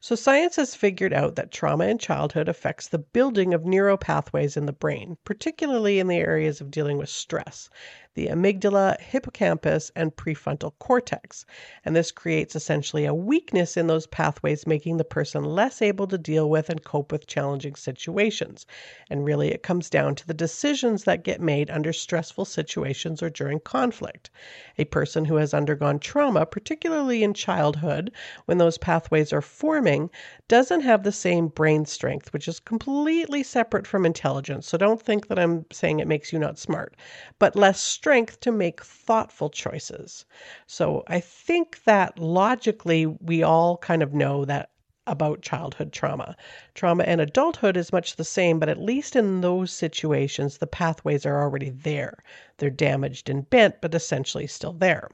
So, 0.00 0.14
science 0.14 0.56
has 0.56 0.74
figured 0.74 1.12
out 1.12 1.34
that 1.34 1.50
trauma 1.50 1.86
in 1.86 1.98
childhood 1.98 2.48
affects 2.48 2.88
the 2.88 2.98
building 2.98 3.52
of 3.52 3.64
neural 3.64 3.96
pathways 3.96 4.56
in 4.56 4.66
the 4.66 4.72
brain, 4.72 5.18
particularly 5.24 5.98
in 5.98 6.06
the 6.06 6.18
areas 6.18 6.60
of 6.60 6.70
dealing 6.70 6.98
with 6.98 7.08
stress 7.08 7.68
the 8.16 8.26
amygdala, 8.28 8.98
hippocampus, 8.98 9.92
and 9.94 10.16
prefrontal 10.16 10.72
cortex. 10.78 11.44
And 11.84 11.94
this 11.94 12.10
creates 12.10 12.56
essentially 12.56 13.04
a 13.04 13.14
weakness 13.14 13.76
in 13.76 13.86
those 13.86 14.06
pathways, 14.06 14.66
making 14.66 14.96
the 14.96 15.04
person 15.04 15.44
less 15.44 15.82
able 15.82 16.06
to 16.08 16.16
deal 16.18 16.48
with 16.48 16.70
and 16.70 16.82
cope 16.82 17.12
with 17.12 17.26
challenging 17.26 17.74
situations. 17.74 18.64
And 19.10 19.24
really, 19.24 19.52
it 19.52 19.62
comes 19.62 19.90
down 19.90 20.14
to 20.16 20.26
the 20.26 20.34
decisions 20.34 21.04
that 21.04 21.24
get 21.24 21.40
made 21.42 21.70
under 21.70 21.92
stressful 21.92 22.46
situations 22.46 23.22
or 23.22 23.28
during 23.28 23.60
conflict. 23.60 24.30
A 24.78 24.86
person 24.86 25.26
who 25.26 25.36
has 25.36 25.52
undergone 25.52 25.98
trauma, 25.98 26.46
particularly 26.46 27.22
in 27.22 27.34
childhood, 27.34 28.10
when 28.46 28.56
those 28.56 28.78
pathways 28.78 29.32
are 29.32 29.42
forming, 29.42 30.08
doesn't 30.48 30.80
have 30.80 31.02
the 31.02 31.12
same 31.12 31.48
brain 31.48 31.84
strength, 31.84 32.32
which 32.32 32.48
is 32.48 32.60
completely 32.60 33.42
separate 33.42 33.86
from 33.86 34.06
intelligence. 34.06 34.66
So 34.66 34.78
don't 34.78 35.02
think 35.02 35.28
that 35.28 35.38
I'm 35.38 35.66
saying 35.70 36.00
it 36.00 36.08
makes 36.08 36.32
you 36.32 36.38
not 36.38 36.58
smart, 36.58 36.96
but 37.38 37.54
less 37.54 37.78
strength 38.06 38.38
to 38.38 38.52
make 38.52 38.84
thoughtful 38.84 39.50
choices. 39.50 40.24
So 40.68 41.02
I 41.08 41.18
think 41.18 41.82
that 41.86 42.20
logically 42.20 43.04
we 43.04 43.42
all 43.42 43.78
kind 43.78 44.00
of 44.00 44.14
know 44.14 44.44
that 44.44 44.70
about 45.08 45.42
childhood 45.42 45.92
trauma. 45.92 46.36
Trauma 46.74 47.02
in 47.02 47.18
adulthood 47.18 47.76
is 47.76 47.92
much 47.92 48.14
the 48.14 48.22
same, 48.22 48.60
but 48.60 48.68
at 48.68 48.78
least 48.78 49.16
in 49.16 49.40
those 49.40 49.72
situations, 49.72 50.58
the 50.58 50.68
pathways 50.68 51.26
are 51.26 51.42
already 51.42 51.70
there. 51.70 52.22
They're 52.58 52.70
damaged 52.70 53.28
and 53.28 53.50
bent, 53.50 53.80
but 53.80 53.92
essentially 53.92 54.46
still 54.46 54.74
there. 54.74 55.10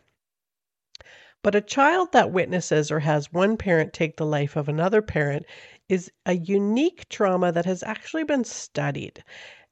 But 1.43 1.55
a 1.55 1.63
child 1.63 2.13
that 2.13 2.31
witnesses 2.31 2.91
or 2.91 3.01
has 3.01 3.33
one 3.33 3.57
parent 3.57 3.95
take 3.95 4.19
the 4.19 4.27
life 4.27 4.55
of 4.55 4.69
another 4.69 5.01
parent 5.01 5.47
is 5.89 6.13
a 6.27 6.35
unique 6.35 7.09
trauma 7.09 7.53
that 7.53 7.65
has 7.65 7.83
actually 7.83 8.25
been 8.25 8.45
studied. 8.45 9.25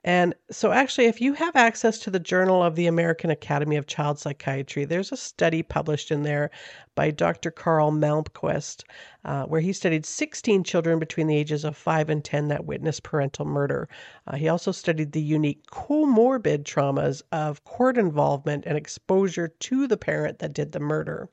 And 0.04 0.34
so, 0.50 0.72
actually, 0.72 1.06
if 1.06 1.22
you 1.22 1.32
have 1.32 1.56
access 1.56 1.98
to 2.00 2.10
the 2.10 2.18
Journal 2.18 2.62
of 2.62 2.74
the 2.74 2.86
American 2.86 3.30
Academy 3.30 3.76
of 3.76 3.86
Child 3.86 4.18
Psychiatry, 4.18 4.84
there's 4.84 5.10
a 5.10 5.16
study 5.16 5.62
published 5.62 6.10
in 6.10 6.22
there 6.22 6.50
by 6.94 7.10
Dr. 7.10 7.50
Carl 7.50 7.90
Malmquist, 7.90 8.84
uh, 9.24 9.44
where 9.44 9.60
he 9.62 9.72
studied 9.72 10.04
16 10.04 10.64
children 10.64 10.98
between 10.98 11.26
the 11.28 11.36
ages 11.36 11.64
of 11.64 11.78
5 11.78 12.10
and 12.10 12.22
10 12.22 12.48
that 12.48 12.66
witnessed 12.66 13.02
parental 13.02 13.46
murder. 13.46 13.88
Uh, 14.26 14.36
he 14.36 14.48
also 14.48 14.70
studied 14.72 15.12
the 15.12 15.22
unique 15.22 15.64
comorbid 15.70 16.64
traumas 16.64 17.22
of 17.32 17.64
court 17.64 17.96
involvement 17.96 18.64
and 18.66 18.76
exposure 18.76 19.48
to 19.48 19.86
the 19.86 19.96
parent 19.96 20.40
that 20.40 20.52
did 20.52 20.72
the 20.72 20.80
murder. 20.80 21.30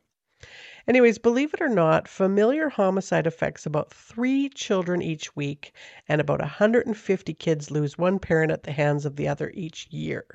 Anyways, 0.88 1.18
believe 1.18 1.54
it 1.54 1.62
or 1.62 1.70
not, 1.70 2.08
familiar 2.08 2.70
homicide 2.70 3.28
affects 3.28 3.66
about 3.66 3.94
three 3.94 4.48
children 4.48 5.02
each 5.02 5.36
week, 5.36 5.74
and 6.08 6.22
about 6.22 6.40
150 6.40 7.34
kids 7.34 7.70
lose 7.70 7.98
one 7.98 8.20
parent 8.20 8.52
at 8.52 8.64
the 8.64 8.72
hands 8.72 9.06
of 9.06 9.18
the 9.18 9.28
other 9.28 9.52
each 9.54 9.88
year. 9.92 10.26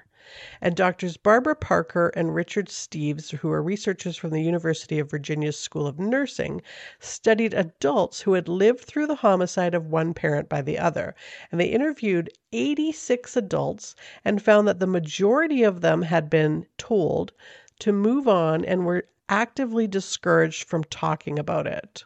And 0.60 0.76
doctors 0.76 1.16
Barbara 1.16 1.56
Parker 1.56 2.12
and 2.14 2.34
Richard 2.34 2.68
Steeves, 2.68 3.30
who 3.30 3.50
are 3.50 3.62
researchers 3.62 4.16
from 4.16 4.30
the 4.30 4.42
University 4.42 4.98
of 4.98 5.10
Virginia's 5.10 5.58
School 5.58 5.86
of 5.86 5.98
Nursing, 5.98 6.60
studied 7.00 7.54
adults 7.54 8.20
who 8.20 8.34
had 8.34 8.46
lived 8.46 8.84
through 8.84 9.06
the 9.06 9.16
homicide 9.16 9.74
of 9.74 9.86
one 9.86 10.12
parent 10.12 10.48
by 10.50 10.60
the 10.60 10.78
other. 10.78 11.14
And 11.50 11.58
they 11.58 11.66
interviewed 11.66 12.30
86 12.52 13.36
adults 13.36 13.96
and 14.24 14.42
found 14.42 14.68
that 14.68 14.80
the 14.80 14.86
majority 14.86 15.62
of 15.62 15.80
them 15.80 16.02
had 16.02 16.28
been 16.28 16.66
told 16.76 17.32
to 17.78 17.90
move 17.92 18.28
on 18.28 18.64
and 18.64 18.84
were 18.84 19.06
actively 19.32 19.86
discouraged 19.86 20.68
from 20.68 20.84
talking 20.84 21.38
about 21.38 21.66
it. 21.66 22.04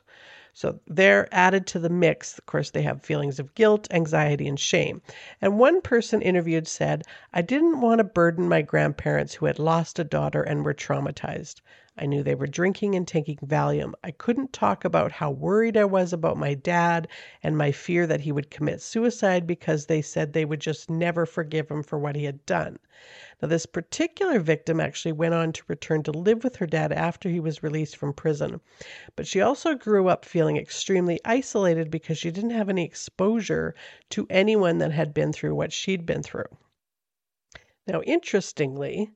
So 0.54 0.78
they're 0.86 1.28
added 1.32 1.66
to 1.66 1.80
the 1.80 1.90
mix. 1.90 2.38
Of 2.38 2.46
course, 2.46 2.70
they 2.70 2.82
have 2.82 3.02
feelings 3.02 3.40
of 3.40 3.54
guilt, 3.56 3.88
anxiety, 3.90 4.46
and 4.46 4.58
shame. 4.58 5.02
And 5.42 5.58
one 5.58 5.80
person 5.80 6.22
interviewed 6.22 6.68
said, 6.68 7.02
I 7.34 7.42
didn't 7.42 7.80
want 7.80 7.98
to 7.98 8.04
burden 8.04 8.48
my 8.48 8.62
grandparents 8.62 9.34
who 9.34 9.46
had 9.46 9.58
lost 9.58 9.98
a 9.98 10.04
daughter 10.04 10.40
and 10.40 10.64
were 10.64 10.72
traumatized. 10.72 11.62
I 11.98 12.04
knew 12.04 12.22
they 12.22 12.35
were 12.35 12.46
drinking 12.46 12.94
and 12.94 13.09
taking 13.09 13.38
Valium. 13.38 13.94
I 14.04 14.11
couldn't 14.11 14.52
talk 14.52 14.85
about 14.85 15.12
how 15.12 15.30
worried 15.30 15.78
I 15.78 15.87
was 15.87 16.12
about 16.12 16.37
my 16.37 16.52
dad 16.52 17.09
and 17.42 17.56
my 17.56 17.72
fear 17.72 18.06
that 18.06 18.20
he 18.20 18.32
would 18.32 18.50
commit 18.50 18.82
suicide 18.82 19.46
because 19.46 19.87
they 19.87 20.02
said 20.02 20.32
they 20.32 20.44
would 20.44 20.61
just 20.61 20.90
never 20.90 21.24
forgive 21.24 21.70
him 21.70 21.82
for 21.82 21.98
what 21.98 22.14
he 22.14 22.24
had 22.24 22.44
done. 22.44 22.78
Now, 23.40 23.48
this 23.48 23.64
particular 23.64 24.38
victim 24.40 24.78
actually 24.78 25.12
went 25.12 25.32
on 25.32 25.52
to 25.54 25.62
return 25.68 26.02
to 26.02 26.12
live 26.12 26.44
with 26.44 26.56
her 26.56 26.66
dad 26.66 26.92
after 26.92 27.30
he 27.30 27.40
was 27.40 27.62
released 27.62 27.96
from 27.96 28.12
prison. 28.12 28.61
But 29.14 29.26
she 29.26 29.40
also 29.40 29.74
grew 29.74 30.09
up 30.09 30.26
feeling 30.26 30.59
extremely 30.59 31.18
isolated 31.24 31.90
because 31.90 32.18
she 32.18 32.30
didn't 32.30 32.50
have 32.50 32.68
any 32.68 32.85
exposure 32.85 33.74
to 34.11 34.26
anyone 34.28 34.76
that 34.78 34.92
had 34.92 35.14
been 35.14 35.32
through 35.32 35.54
what 35.54 35.72
she'd 35.72 36.04
been 36.04 36.22
through. 36.22 36.44
Now, 37.87 38.02
interestingly, 38.02 39.12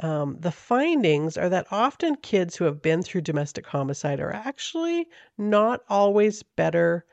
um, 0.00 0.36
the 0.40 0.50
findings 0.52 1.36
are 1.36 1.48
that 1.48 1.66
often 1.70 2.16
kids 2.16 2.56
who 2.56 2.64
have 2.64 2.82
been 2.82 3.02
through 3.02 3.20
domestic 3.20 3.66
homicide 3.66 4.20
are 4.20 4.32
actually 4.32 5.08
not 5.38 5.82
always 5.88 6.42
better 6.42 7.04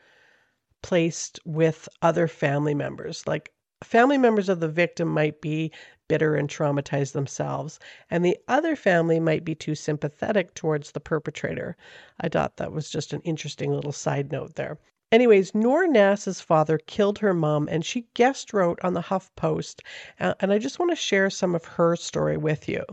placed 0.82 1.39
with 1.46 1.88
other 2.02 2.28
family 2.28 2.74
members. 2.74 3.28
Like 3.28 3.54
family 3.84 4.17
members 4.17 4.50
of 4.50 4.60
the 4.60 4.67
victim 4.67 5.08
might 5.08 5.41
be 5.41 5.72
bitter 6.08 6.36
and 6.36 6.50
traumatized 6.50 7.13
themselves, 7.13 7.80
and 8.10 8.26
the 8.26 8.38
other 8.48 8.76
family 8.76 9.20
might 9.20 9.46
be 9.46 9.56
too 9.56 9.76
sympathetic 9.76 10.54
towards 10.56 10.91
the 10.91 11.00
perpetrator. 11.00 11.78
I 12.20 12.30
thought 12.30 12.58
that 12.58 12.72
was 12.72 12.89
just 12.89 13.13
an 13.13 13.22
interesting 13.22 13.72
little 13.72 13.91
side 13.91 14.32
note 14.32 14.56
there. 14.56 14.80
Anyways, 15.12 15.54
Noor 15.54 15.88
Nass's 15.89 16.39
father 16.39 16.78
killed 16.78 17.19
her 17.19 17.34
mom, 17.34 17.67
and 17.69 17.84
she 17.84 18.08
guest 18.13 18.54
wrote 18.54 18.80
on 18.82 18.93
the 18.93 19.02
Huff 19.02 19.30
Post. 19.36 19.84
And 20.17 20.54
I 20.54 20.58
just 20.58 20.80
want 20.80 20.89
to 20.91 20.95
share 20.95 21.30
some 21.30 21.54
of 21.54 21.65
her 21.65 21.97
story 21.97 22.38
with 22.38 22.69
you. 22.69 22.86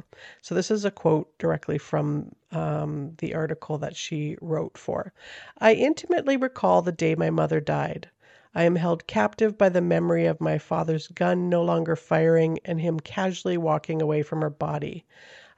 So, 0.42 0.52
this 0.52 0.68
is 0.68 0.85
a 0.85 0.90
quote 0.90 1.31
directly 1.38 1.78
from 1.78 2.35
um, 2.50 3.14
the 3.18 3.37
article 3.37 3.78
that 3.78 3.94
she 3.94 4.37
wrote 4.40 4.76
for. 4.76 5.12
I 5.59 5.74
intimately 5.74 6.37
recall 6.37 6.83
the 6.83 6.90
day 6.90 7.14
my 7.14 7.31
mother 7.31 7.61
died. 7.61 8.11
I 8.52 8.64
am 8.64 8.74
held 8.74 9.07
captive 9.07 9.57
by 9.57 9.68
the 9.68 9.81
memory 9.81 10.26
of 10.26 10.40
my 10.40 10.59
father's 10.59 11.07
gun 11.07 11.48
no 11.48 11.62
longer 11.62 11.94
firing 11.94 12.59
and 12.64 12.81
him 12.81 12.98
casually 12.98 13.57
walking 13.57 14.02
away 14.02 14.22
from 14.22 14.40
her 14.40 14.50
body. 14.50 15.04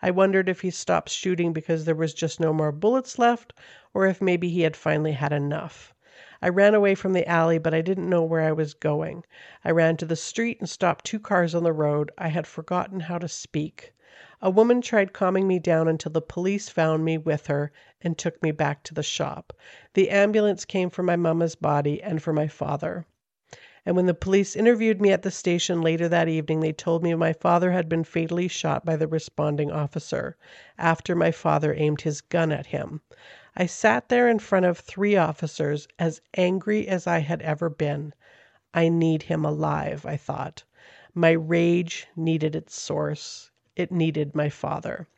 I 0.02 0.10
wondered 0.10 0.50
if 0.50 0.60
he 0.60 0.70
stopped 0.70 1.08
shooting 1.08 1.54
because 1.54 1.86
there 1.86 1.94
was 1.94 2.12
just 2.12 2.38
no 2.38 2.52
more 2.52 2.70
bullets 2.70 3.18
left, 3.18 3.54
or 3.94 4.06
if 4.06 4.20
maybe 4.20 4.50
he 4.50 4.60
had 4.60 4.76
finally 4.76 5.12
had 5.12 5.32
enough. 5.32 5.94
I 6.42 6.48
ran 6.48 6.74
away 6.74 6.94
from 6.94 7.12
the 7.12 7.28
alley, 7.28 7.58
but 7.58 7.74
I 7.74 7.82
didn't 7.82 8.08
know 8.08 8.22
where 8.22 8.40
I 8.40 8.52
was 8.52 8.72
going. 8.72 9.24
I 9.62 9.72
ran 9.72 9.98
to 9.98 10.06
the 10.06 10.16
street 10.16 10.58
and 10.58 10.66
stopped 10.70 11.04
two 11.04 11.18
cars 11.20 11.54
on 11.54 11.64
the 11.64 11.72
road. 11.74 12.10
I 12.16 12.28
had 12.28 12.46
forgotten 12.46 13.00
how 13.00 13.18
to 13.18 13.28
speak. 13.28 13.92
A 14.40 14.48
woman 14.48 14.80
tried 14.80 15.12
calming 15.12 15.46
me 15.46 15.58
down 15.58 15.86
until 15.86 16.12
the 16.12 16.22
police 16.22 16.70
found 16.70 17.04
me 17.04 17.18
with 17.18 17.48
her 17.48 17.72
and 18.00 18.16
took 18.16 18.42
me 18.42 18.52
back 18.52 18.82
to 18.84 18.94
the 18.94 19.02
shop. 19.02 19.52
The 19.92 20.08
ambulance 20.08 20.64
came 20.64 20.88
for 20.88 21.02
my 21.02 21.14
mamma's 21.14 21.56
body 21.56 22.02
and 22.02 22.22
for 22.22 22.32
my 22.32 22.48
father. 22.48 23.04
And 23.84 23.94
when 23.94 24.06
the 24.06 24.14
police 24.14 24.56
interviewed 24.56 24.98
me 24.98 25.12
at 25.12 25.20
the 25.20 25.30
station 25.30 25.82
later 25.82 26.08
that 26.08 26.26
evening, 26.28 26.60
they 26.60 26.72
told 26.72 27.02
me 27.02 27.14
my 27.14 27.34
father 27.34 27.72
had 27.72 27.86
been 27.86 28.02
fatally 28.02 28.48
shot 28.48 28.86
by 28.86 28.96
the 28.96 29.06
responding 29.06 29.70
officer 29.70 30.38
after 30.78 31.14
my 31.14 31.32
father 31.32 31.74
aimed 31.74 32.00
his 32.00 32.22
gun 32.22 32.50
at 32.50 32.64
him. 32.68 33.02
I 33.56 33.66
sat 33.66 34.08
there 34.08 34.28
in 34.28 34.38
front 34.38 34.64
of 34.66 34.78
three 34.78 35.16
officers, 35.16 35.88
as 35.98 36.20
angry 36.36 36.86
as 36.86 37.08
I 37.08 37.18
had 37.18 37.42
ever 37.42 37.68
been. 37.68 38.14
I 38.72 38.88
need 38.88 39.24
him 39.24 39.44
alive, 39.44 40.06
I 40.06 40.16
thought. 40.16 40.62
My 41.14 41.32
rage 41.32 42.06
needed 42.14 42.54
its 42.54 42.80
source. 42.80 43.50
It 43.74 43.90
needed 43.90 44.36
my 44.36 44.50
father. 44.50 45.08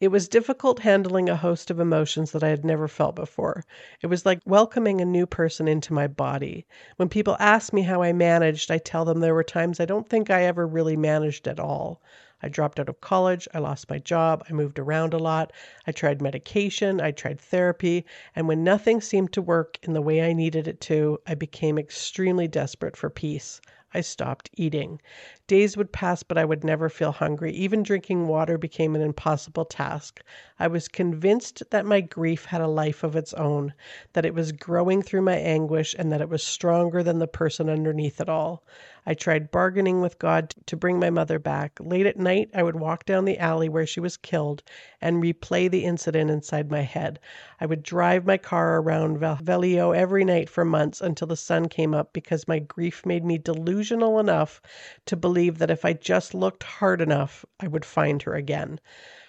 It 0.00 0.08
was 0.08 0.28
difficult 0.28 0.80
handling 0.80 1.28
a 1.28 1.36
host 1.36 1.70
of 1.70 1.78
emotions 1.78 2.32
that 2.32 2.42
I 2.42 2.48
had 2.48 2.64
never 2.64 2.88
felt 2.88 3.14
before. 3.14 3.64
It 4.02 4.08
was 4.08 4.26
like 4.26 4.40
welcoming 4.44 5.00
a 5.00 5.04
new 5.04 5.26
person 5.26 5.68
into 5.68 5.92
my 5.92 6.08
body. 6.08 6.66
When 6.96 7.08
people 7.08 7.36
ask 7.38 7.72
me 7.72 7.82
how 7.82 8.02
I 8.02 8.12
managed, 8.12 8.68
I 8.68 8.78
tell 8.78 9.04
them 9.04 9.20
there 9.20 9.32
were 9.32 9.44
times 9.44 9.78
I 9.78 9.84
don't 9.84 10.08
think 10.08 10.28
I 10.28 10.42
ever 10.42 10.66
really 10.66 10.96
managed 10.96 11.46
at 11.46 11.60
all. 11.60 12.02
I 12.46 12.48
dropped 12.48 12.78
out 12.78 12.88
of 12.88 13.00
college, 13.00 13.48
I 13.52 13.58
lost 13.58 13.90
my 13.90 13.98
job, 13.98 14.44
I 14.48 14.52
moved 14.52 14.78
around 14.78 15.12
a 15.12 15.18
lot, 15.18 15.52
I 15.84 15.90
tried 15.90 16.22
medication, 16.22 17.00
I 17.00 17.10
tried 17.10 17.40
therapy, 17.40 18.06
and 18.36 18.46
when 18.46 18.62
nothing 18.62 19.00
seemed 19.00 19.32
to 19.32 19.42
work 19.42 19.80
in 19.82 19.94
the 19.94 20.00
way 20.00 20.22
I 20.22 20.32
needed 20.32 20.68
it 20.68 20.80
to, 20.82 21.20
I 21.26 21.34
became 21.34 21.76
extremely 21.76 22.46
desperate 22.46 22.96
for 22.96 23.10
peace. 23.10 23.60
I 23.92 24.00
stopped 24.00 24.48
eating. 24.54 25.00
Days 25.48 25.76
would 25.76 25.92
pass, 25.92 26.24
but 26.24 26.36
I 26.36 26.44
would 26.44 26.64
never 26.64 26.88
feel 26.88 27.12
hungry. 27.12 27.52
Even 27.52 27.84
drinking 27.84 28.26
water 28.26 28.58
became 28.58 28.96
an 28.96 29.00
impossible 29.00 29.64
task. 29.64 30.20
I 30.58 30.66
was 30.66 30.88
convinced 30.88 31.62
that 31.70 31.86
my 31.86 32.00
grief 32.00 32.46
had 32.46 32.60
a 32.60 32.66
life 32.66 33.04
of 33.04 33.14
its 33.14 33.32
own, 33.34 33.72
that 34.14 34.26
it 34.26 34.34
was 34.34 34.50
growing 34.50 35.02
through 35.02 35.22
my 35.22 35.36
anguish, 35.36 35.94
and 35.96 36.10
that 36.10 36.20
it 36.20 36.28
was 36.28 36.42
stronger 36.42 37.04
than 37.04 37.20
the 37.20 37.28
person 37.28 37.68
underneath 37.68 38.20
it 38.20 38.28
all. 38.28 38.64
I 39.08 39.14
tried 39.14 39.52
bargaining 39.52 40.00
with 40.00 40.18
God 40.18 40.52
to 40.66 40.76
bring 40.76 40.98
my 40.98 41.10
mother 41.10 41.38
back. 41.38 41.78
Late 41.78 42.06
at 42.06 42.18
night, 42.18 42.50
I 42.52 42.64
would 42.64 42.80
walk 42.80 43.04
down 43.04 43.24
the 43.24 43.38
alley 43.38 43.68
where 43.68 43.86
she 43.86 44.00
was 44.00 44.16
killed 44.16 44.64
and 45.00 45.22
replay 45.22 45.70
the 45.70 45.84
incident 45.84 46.28
inside 46.28 46.72
my 46.72 46.80
head. 46.80 47.20
I 47.60 47.66
would 47.66 47.84
drive 47.84 48.26
my 48.26 48.36
car 48.36 48.78
around 48.80 49.18
Velio 49.18 49.96
every 49.96 50.24
night 50.24 50.50
for 50.50 50.64
months 50.64 51.00
until 51.00 51.28
the 51.28 51.36
sun 51.36 51.68
came 51.68 51.94
up 51.94 52.12
because 52.12 52.48
my 52.48 52.58
grief 52.58 53.06
made 53.06 53.24
me 53.24 53.38
delusional 53.38 54.18
enough 54.18 54.60
to 55.04 55.14
believe 55.14 55.35
that 55.36 55.70
if 55.70 55.84
I 55.84 55.92
just 55.92 56.32
looked 56.32 56.62
hard 56.62 57.02
enough, 57.02 57.44
I 57.60 57.68
would 57.68 57.84
find 57.84 58.22
her 58.22 58.34
again. 58.34 58.80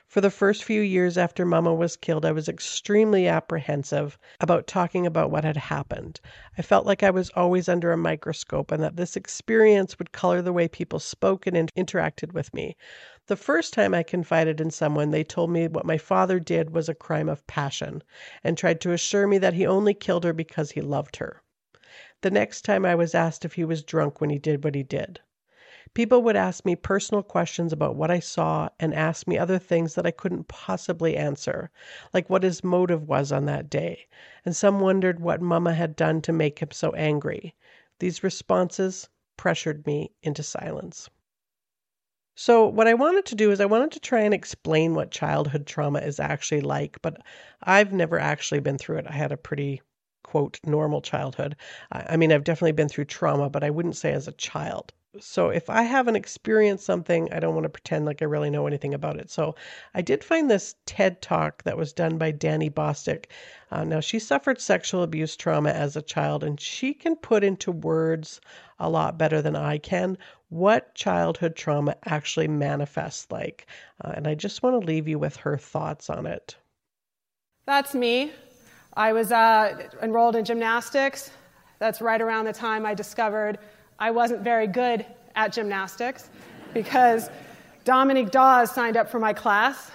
For 0.08 0.22
the 0.22 0.32
first 0.32 0.64
few 0.64 0.80
years 0.80 1.18
after 1.18 1.46
Mama 1.46 1.76
was 1.76 1.98
killed, 1.98 2.24
I 2.24 2.32
was 2.32 2.48
extremely 2.48 3.28
apprehensive 3.28 4.18
about 4.40 4.66
talking 4.66 5.06
about 5.06 5.32
what 5.32 5.44
had 5.44 5.58
happened. 5.58 6.22
I 6.58 6.62
felt 6.62 6.86
like 6.86 7.04
I 7.04 7.10
was 7.10 7.30
always 7.32 7.68
under 7.68 7.92
a 7.92 7.98
microscope 7.98 8.72
and 8.72 8.82
that 8.82 8.96
this 8.96 9.18
experience 9.18 10.00
would 10.00 10.14
color 10.14 10.42
the 10.42 10.54
way 10.54 10.70
people 10.70 11.00
spoke 11.00 11.46
and 11.46 11.70
interacted 11.76 12.32
with 12.32 12.54
me. 12.54 12.78
The 13.26 13.36
first 13.36 13.74
time 13.74 13.94
I 13.94 14.02
confided 14.02 14.62
in 14.62 14.72
someone, 14.72 15.12
they 15.12 15.26
told 15.26 15.50
me 15.50 15.68
what 15.68 15.86
my 15.86 15.98
father 15.98 16.40
did 16.40 16.70
was 16.70 16.88
a 16.88 16.96
crime 16.96 17.28
of 17.28 17.46
passion 17.46 18.02
and 18.46 18.58
tried 18.58 18.80
to 18.80 18.94
assure 18.94 19.28
me 19.28 19.40
that 19.40 19.56
he 19.56 19.68
only 19.68 19.94
killed 19.94 20.24
her 20.24 20.32
because 20.32 20.72
he 20.72 20.80
loved 20.80 21.18
her. 21.18 21.42
The 22.22 22.32
next 22.32 22.62
time 22.62 22.86
I 22.86 22.96
was 22.96 23.14
asked 23.14 23.44
if 23.44 23.56
he 23.56 23.66
was 23.66 23.84
drunk 23.84 24.22
when 24.22 24.30
he 24.30 24.40
did 24.40 24.64
what 24.64 24.74
he 24.74 24.84
did. 24.84 25.20
People 25.98 26.22
would 26.22 26.36
ask 26.36 26.64
me 26.64 26.76
personal 26.76 27.24
questions 27.24 27.74
about 27.74 27.96
what 27.96 28.12
I 28.12 28.20
saw 28.20 28.70
and 28.80 28.94
ask 28.94 29.28
me 29.28 29.36
other 29.36 29.58
things 29.58 29.96
that 29.96 30.06
I 30.06 30.12
couldn't 30.12 30.48
possibly 30.48 31.18
answer, 31.18 31.72
like 32.14 32.30
what 32.30 32.44
his 32.44 32.64
motive 32.64 33.08
was 33.08 33.32
on 33.32 33.46
that 33.46 33.68
day, 33.68 34.06
and 34.46 34.56
some 34.56 34.80
wondered 34.80 35.20
what 35.20 35.42
Mamma 35.42 35.74
had 35.74 35.96
done 35.96 36.22
to 36.22 36.32
make 36.32 36.60
him 36.60 36.70
so 36.70 36.92
angry. 36.92 37.56
These 37.98 38.22
responses 38.22 39.10
pressured 39.38 39.88
me 39.88 40.12
into 40.22 40.44
silence. 40.44 41.10
So, 42.36 42.68
what 42.68 42.86
I 42.86 42.94
wanted 42.94 43.26
to 43.26 43.36
do 43.36 43.50
is 43.50 43.60
I 43.60 43.66
wanted 43.66 43.92
to 43.94 44.00
try 44.00 44.22
and 44.22 44.36
explain 44.36 44.94
what 44.94 45.10
childhood 45.10 45.66
trauma 45.66 45.98
is 46.02 46.20
actually 46.20 46.62
like, 46.62 47.02
but 47.02 47.24
I've 47.64 47.92
never 47.92 48.20
actually 48.20 48.60
been 48.60 48.78
through 48.78 48.98
it. 49.00 49.08
I 49.08 49.14
had 49.14 49.32
a 49.32 49.36
pretty 49.36 49.82
quote 50.24 50.60
normal 50.64 51.02
childhood. 51.02 51.56
I 51.92 52.18
mean, 52.18 52.32
I've 52.32 52.44
definitely 52.44 52.74
been 52.74 52.88
through 52.88 53.06
trauma, 53.06 53.50
but 53.50 53.64
I 53.64 53.72
wouldn't 53.72 53.98
say 53.98 54.14
as 54.14 54.28
a 54.28 54.34
child 54.34 54.94
so 55.20 55.50
if 55.50 55.70
I 55.70 55.84
haven't 55.84 56.16
experienced 56.16 56.86
something, 56.86 57.32
I 57.32 57.40
don't 57.40 57.54
want 57.54 57.64
to 57.64 57.70
pretend 57.70 58.06
like 58.06 58.22
I 58.22 58.26
really 58.26 58.50
know 58.50 58.68
anything 58.68 58.94
about 58.94 59.18
it. 59.18 59.30
So 59.30 59.56
I 59.94 60.02
did 60.02 60.24
find 60.24 60.50
this 60.50 60.76
TED 60.86 61.22
talk 61.22 61.64
that 61.64 61.78
was 61.78 61.94
done 61.94 62.18
by 62.18 62.32
Dani 62.32 62.72
Bostick. 62.72 63.26
Uh, 63.72 63.84
now, 63.84 64.00
she 64.00 64.20
suffered 64.20 64.62
sexual 64.62 65.04
abuse 65.04 65.36
trauma 65.36 65.70
as 65.70 65.96
a 65.96 66.02
child, 66.02 66.44
and 66.44 66.60
she 66.60 66.94
can 66.94 67.16
put 67.16 67.44
into 67.44 67.72
words 67.72 68.40
a 68.80 68.90
lot 68.90 69.18
better 69.18 69.42
than 69.42 69.56
I 69.56 69.78
can 69.78 70.18
what 70.50 70.96
childhood 70.96 71.56
trauma 71.56 71.96
actually 72.06 72.48
manifests 72.48 73.30
like. 73.32 73.68
Uh, 74.04 74.14
and 74.16 74.28
I 74.28 74.36
just 74.36 74.64
want 74.64 74.80
to 74.80 74.88
leave 74.88 75.08
you 75.08 75.20
with 75.20 75.36
her 75.38 75.58
thoughts 75.58 76.10
on 76.10 76.26
it. 76.26 76.56
That's 77.66 77.94
me. 77.94 78.32
I 78.94 79.14
was 79.14 79.32
uh, 79.32 79.90
enrolled 80.02 80.36
in 80.36 80.46
gymnastics. 80.46 81.32
That's 81.80 82.02
right 82.02 82.22
around 82.22 82.46
the 82.46 82.54
time 82.54 82.86
I 82.86 82.94
discovered 82.94 83.60
I 84.00 84.12
wasn't 84.12 84.42
very 84.42 84.68
good 84.68 85.06
at 85.36 85.54
gymnastics 85.54 86.30
because 86.74 87.30
Dominique 87.84 88.30
Dawes 88.30 88.72
signed 88.72 88.96
up 88.96 89.10
for 89.10 89.18
my 89.18 89.34
class. 89.34 89.90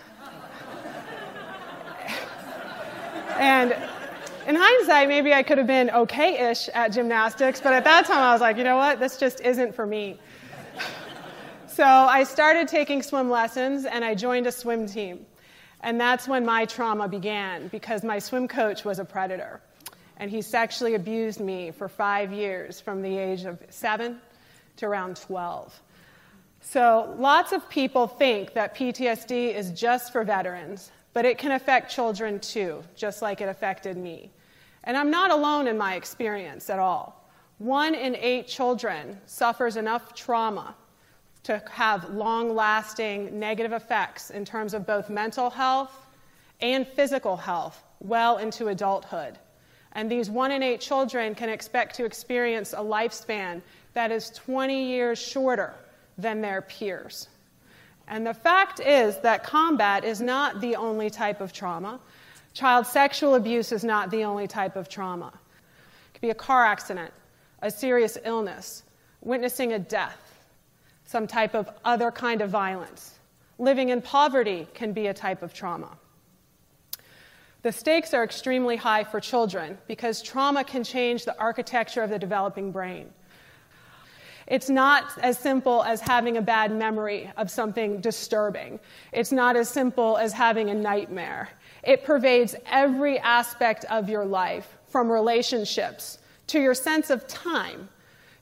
and 3.38 3.76
in 4.48 4.56
hindsight, 4.56 5.06
maybe 5.08 5.32
I 5.32 5.44
could 5.44 5.58
have 5.58 5.68
been 5.68 5.88
okay 5.90 6.50
ish 6.50 6.68
at 6.70 6.88
gymnastics, 6.88 7.60
but 7.60 7.72
at 7.72 7.84
that 7.84 8.06
time 8.06 8.18
I 8.18 8.32
was 8.32 8.40
like, 8.40 8.56
you 8.56 8.64
know 8.64 8.76
what, 8.76 8.98
this 8.98 9.18
just 9.18 9.40
isn't 9.40 9.72
for 9.72 9.86
me. 9.86 10.18
so 11.68 11.84
I 11.84 12.24
started 12.24 12.66
taking 12.66 13.02
swim 13.02 13.30
lessons 13.30 13.84
and 13.84 14.04
I 14.04 14.16
joined 14.16 14.48
a 14.48 14.52
swim 14.52 14.86
team. 14.86 15.24
And 15.82 16.00
that's 16.00 16.26
when 16.26 16.44
my 16.44 16.64
trauma 16.64 17.06
began 17.06 17.68
because 17.68 18.02
my 18.02 18.18
swim 18.18 18.48
coach 18.48 18.84
was 18.84 18.98
a 18.98 19.04
predator 19.04 19.60
and 20.16 20.30
he 20.30 20.42
sexually 20.42 20.94
abused 20.94 21.40
me 21.40 21.70
for 21.70 21.88
five 21.88 22.32
years 22.32 22.80
from 22.80 23.02
the 23.02 23.16
age 23.16 23.44
of 23.44 23.58
seven 23.70 24.20
to 24.76 24.86
around 24.86 25.16
12. 25.16 25.80
So, 26.60 27.14
lots 27.18 27.52
of 27.52 27.68
people 27.68 28.06
think 28.06 28.54
that 28.54 28.76
PTSD 28.76 29.54
is 29.54 29.72
just 29.72 30.12
for 30.12 30.22
veterans, 30.22 30.92
but 31.12 31.24
it 31.24 31.36
can 31.36 31.52
affect 31.52 31.90
children 31.90 32.38
too, 32.38 32.82
just 32.94 33.20
like 33.20 33.40
it 33.40 33.48
affected 33.48 33.96
me. 33.96 34.30
And 34.84 34.96
I'm 34.96 35.10
not 35.10 35.30
alone 35.30 35.66
in 35.66 35.76
my 35.76 35.96
experience 35.96 36.70
at 36.70 36.78
all. 36.78 37.28
One 37.58 37.94
in 37.94 38.16
eight 38.16 38.48
children 38.48 39.20
suffers 39.26 39.76
enough 39.76 40.14
trauma 40.14 40.74
to 41.44 41.62
have 41.70 42.10
long 42.10 42.54
lasting 42.54 43.38
negative 43.38 43.72
effects 43.72 44.30
in 44.30 44.44
terms 44.44 44.74
of 44.74 44.86
both 44.86 45.10
mental 45.10 45.50
health 45.50 46.06
and 46.60 46.86
physical 46.86 47.36
health 47.36 47.82
well 48.00 48.38
into 48.38 48.68
adulthood. 48.68 49.38
And 49.94 50.10
these 50.10 50.30
one 50.30 50.50
in 50.50 50.62
eight 50.62 50.80
children 50.80 51.34
can 51.34 51.48
expect 51.48 51.96
to 51.96 52.04
experience 52.04 52.72
a 52.72 52.76
lifespan 52.76 53.60
that 53.94 54.10
is 54.10 54.30
20 54.30 54.86
years 54.86 55.18
shorter 55.18 55.74
than 56.16 56.40
their 56.40 56.62
peers. 56.62 57.28
And 58.08 58.26
the 58.26 58.34
fact 58.34 58.80
is 58.80 59.18
that 59.18 59.44
combat 59.44 60.04
is 60.04 60.20
not 60.20 60.60
the 60.60 60.76
only 60.76 61.10
type 61.10 61.40
of 61.40 61.52
trauma. 61.52 62.00
Child 62.54 62.86
sexual 62.86 63.34
abuse 63.34 63.72
is 63.72 63.84
not 63.84 64.10
the 64.10 64.24
only 64.24 64.46
type 64.46 64.76
of 64.76 64.88
trauma. 64.88 65.28
It 65.28 66.14
could 66.14 66.20
be 66.22 66.30
a 66.30 66.34
car 66.34 66.64
accident, 66.64 67.12
a 67.60 67.70
serious 67.70 68.18
illness, 68.24 68.82
witnessing 69.20 69.72
a 69.72 69.78
death, 69.78 70.44
some 71.04 71.26
type 71.26 71.54
of 71.54 71.70
other 71.84 72.10
kind 72.10 72.40
of 72.40 72.50
violence. 72.50 73.18
Living 73.58 73.90
in 73.90 74.02
poverty 74.02 74.66
can 74.74 74.92
be 74.92 75.06
a 75.06 75.14
type 75.14 75.42
of 75.42 75.54
trauma. 75.54 75.96
The 77.62 77.72
stakes 77.72 78.12
are 78.12 78.24
extremely 78.24 78.76
high 78.76 79.04
for 79.04 79.20
children 79.20 79.78
because 79.86 80.20
trauma 80.20 80.64
can 80.64 80.82
change 80.82 81.24
the 81.24 81.38
architecture 81.38 82.02
of 82.02 82.10
the 82.10 82.18
developing 82.18 82.72
brain. 82.72 83.10
It's 84.48 84.68
not 84.68 85.16
as 85.18 85.38
simple 85.38 85.84
as 85.84 86.00
having 86.00 86.36
a 86.36 86.42
bad 86.42 86.72
memory 86.72 87.30
of 87.36 87.50
something 87.50 88.00
disturbing. 88.00 88.80
It's 89.12 89.30
not 89.30 89.56
as 89.56 89.68
simple 89.68 90.18
as 90.18 90.32
having 90.32 90.70
a 90.70 90.74
nightmare. 90.74 91.48
It 91.84 92.04
pervades 92.04 92.56
every 92.66 93.20
aspect 93.20 93.84
of 93.84 94.08
your 94.08 94.24
life, 94.24 94.76
from 94.88 95.10
relationships 95.10 96.18
to 96.48 96.60
your 96.60 96.74
sense 96.74 97.08
of 97.10 97.26
time. 97.26 97.88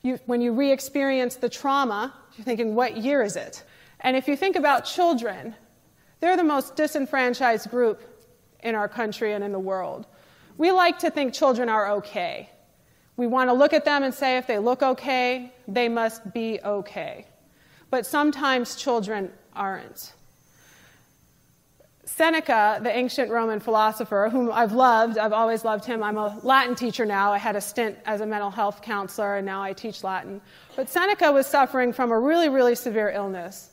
You, 0.02 0.18
when 0.26 0.40
you 0.40 0.52
re 0.52 0.72
experience 0.72 1.36
the 1.36 1.48
trauma, 1.48 2.12
you're 2.36 2.44
thinking, 2.44 2.74
what 2.74 2.96
year 2.96 3.22
is 3.22 3.36
it? 3.36 3.62
And 4.00 4.16
if 4.16 4.26
you 4.26 4.36
think 4.36 4.56
about 4.56 4.86
children, 4.86 5.54
they're 6.20 6.36
the 6.36 6.42
most 6.42 6.74
disenfranchised 6.74 7.70
group 7.70 8.09
in 8.62 8.74
our 8.74 8.88
country 8.88 9.32
and 9.32 9.42
in 9.44 9.52
the 9.52 9.58
world. 9.58 10.06
We 10.58 10.72
like 10.72 10.98
to 11.00 11.10
think 11.10 11.32
children 11.32 11.68
are 11.68 11.90
okay. 11.92 12.50
We 13.16 13.26
want 13.26 13.50
to 13.50 13.54
look 13.54 13.72
at 13.72 13.84
them 13.84 14.02
and 14.02 14.14
say 14.14 14.36
if 14.36 14.46
they 14.46 14.58
look 14.58 14.82
okay, 14.82 15.52
they 15.68 15.88
must 15.88 16.32
be 16.32 16.60
okay. 16.64 17.26
But 17.90 18.06
sometimes 18.06 18.76
children 18.76 19.30
aren't. 19.54 20.12
Seneca, 22.04 22.80
the 22.82 22.94
ancient 22.94 23.30
Roman 23.30 23.60
philosopher, 23.60 24.28
whom 24.30 24.50
I've 24.52 24.72
loved, 24.72 25.16
I've 25.16 25.32
always 25.32 25.64
loved 25.64 25.84
him. 25.84 26.02
I'm 26.02 26.18
a 26.18 26.38
Latin 26.42 26.74
teacher 26.74 27.06
now. 27.06 27.32
I 27.32 27.38
had 27.38 27.56
a 27.56 27.60
stint 27.60 27.96
as 28.04 28.20
a 28.20 28.26
mental 28.26 28.50
health 28.50 28.82
counselor, 28.82 29.36
and 29.36 29.46
now 29.46 29.62
I 29.62 29.72
teach 29.72 30.02
Latin. 30.02 30.40
But 30.74 30.88
Seneca 30.88 31.30
was 31.30 31.46
suffering 31.46 31.92
from 31.92 32.10
a 32.10 32.18
really, 32.18 32.48
really 32.48 32.74
severe 32.74 33.10
illness. 33.10 33.70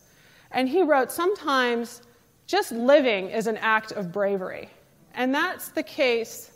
And 0.51 0.69
he 0.69 0.83
wrote, 0.83 1.11
Sometimes 1.11 2.03
just 2.45 2.71
living 2.71 3.29
is 3.29 3.47
an 3.47 3.57
act 3.57 3.91
of 3.91 4.11
bravery. 4.11 4.69
And 5.17 5.33
that's 5.33 5.69
the 5.69 5.81
case 5.81 6.51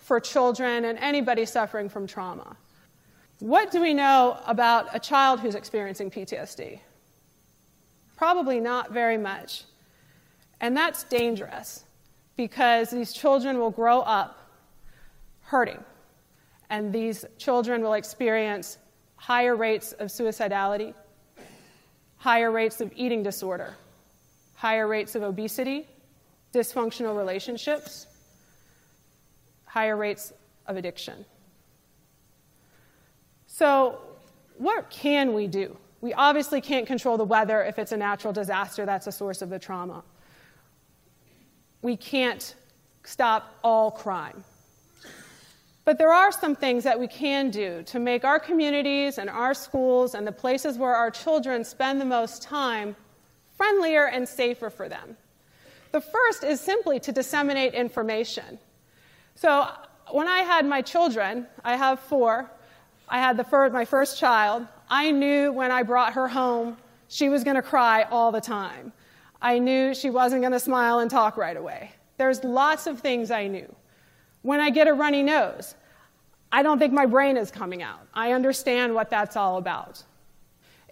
for 0.00 0.18
children 0.18 0.86
and 0.86 0.98
anybody 0.98 1.44
suffering 1.44 1.90
from 1.90 2.06
trauma. 2.06 2.56
What 3.40 3.70
do 3.70 3.82
we 3.82 3.92
know 3.92 4.40
about 4.46 4.88
a 4.94 4.98
child 4.98 5.40
who's 5.40 5.54
experiencing 5.54 6.10
PTSD? 6.10 6.80
Probably 8.16 8.58
not 8.58 8.90
very 8.90 9.18
much. 9.18 9.64
And 10.62 10.74
that's 10.74 11.04
dangerous 11.04 11.84
because 12.36 12.88
these 12.88 13.12
children 13.12 13.58
will 13.58 13.70
grow 13.70 14.00
up 14.00 14.48
hurting. 15.42 15.84
And 16.70 16.94
these 16.94 17.26
children 17.36 17.82
will 17.82 17.92
experience 17.92 18.78
higher 19.16 19.54
rates 19.54 19.92
of 19.92 20.08
suicidality, 20.08 20.94
higher 22.16 22.50
rates 22.50 22.80
of 22.80 22.90
eating 22.96 23.22
disorder, 23.22 23.74
higher 24.54 24.88
rates 24.88 25.14
of 25.14 25.22
obesity, 25.22 25.86
dysfunctional 26.52 27.16
relationships, 27.16 28.06
higher 29.64 29.96
rates 29.96 30.32
of 30.66 30.76
addiction. 30.76 31.24
So, 33.46 34.00
what 34.58 34.90
can 34.90 35.34
we 35.34 35.46
do? 35.46 35.76
We 36.00 36.12
obviously 36.14 36.60
can't 36.60 36.86
control 36.86 37.16
the 37.16 37.24
weather 37.24 37.62
if 37.62 37.78
it's 37.78 37.92
a 37.92 37.96
natural 37.96 38.32
disaster 38.32 38.86
that's 38.86 39.06
a 39.06 39.12
source 39.12 39.42
of 39.42 39.50
the 39.50 39.58
trauma. 39.58 40.02
We 41.82 41.96
can't 41.96 42.54
stop 43.04 43.54
all 43.62 43.90
crime. 43.90 44.44
But 45.84 45.98
there 45.98 46.12
are 46.12 46.32
some 46.32 46.56
things 46.56 46.82
that 46.84 46.98
we 46.98 47.06
can 47.06 47.50
do 47.50 47.82
to 47.84 47.98
make 47.98 48.24
our 48.24 48.40
communities 48.40 49.18
and 49.18 49.30
our 49.30 49.54
schools 49.54 50.14
and 50.14 50.26
the 50.26 50.32
places 50.32 50.78
where 50.78 50.94
our 50.94 51.10
children 51.10 51.64
spend 51.64 52.00
the 52.00 52.04
most 52.04 52.42
time 52.42 52.96
friendlier, 53.56 54.08
and 54.08 54.28
safer 54.28 54.70
for 54.70 54.88
them. 54.88 55.16
The 55.96 56.02
first 56.02 56.44
is 56.44 56.60
simply 56.60 57.00
to 57.00 57.10
disseminate 57.10 57.72
information. 57.72 58.58
So, 59.34 59.66
when 60.10 60.28
I 60.28 60.40
had 60.40 60.66
my 60.66 60.82
children, 60.82 61.46
I 61.64 61.74
have 61.74 62.00
four, 62.00 62.50
I 63.08 63.18
had 63.18 63.38
the 63.38 63.44
first, 63.44 63.72
my 63.72 63.86
first 63.86 64.18
child, 64.18 64.66
I 64.90 65.10
knew 65.10 65.52
when 65.52 65.70
I 65.70 65.82
brought 65.82 66.12
her 66.12 66.28
home 66.28 66.76
she 67.08 67.30
was 67.30 67.44
going 67.44 67.56
to 67.56 67.62
cry 67.62 68.02
all 68.10 68.30
the 68.30 68.42
time. 68.42 68.92
I 69.40 69.58
knew 69.58 69.94
she 69.94 70.10
wasn't 70.10 70.42
going 70.42 70.52
to 70.52 70.60
smile 70.60 70.98
and 70.98 71.10
talk 71.10 71.38
right 71.38 71.56
away. 71.56 71.92
There's 72.18 72.44
lots 72.44 72.86
of 72.86 73.00
things 73.00 73.30
I 73.30 73.46
knew. 73.46 73.74
When 74.42 74.60
I 74.60 74.68
get 74.68 74.88
a 74.88 74.92
runny 74.92 75.22
nose, 75.22 75.76
I 76.52 76.62
don't 76.62 76.78
think 76.78 76.92
my 76.92 77.06
brain 77.06 77.38
is 77.38 77.50
coming 77.50 77.82
out. 77.82 78.06
I 78.12 78.32
understand 78.32 78.94
what 78.94 79.08
that's 79.08 79.34
all 79.34 79.56
about. 79.56 80.02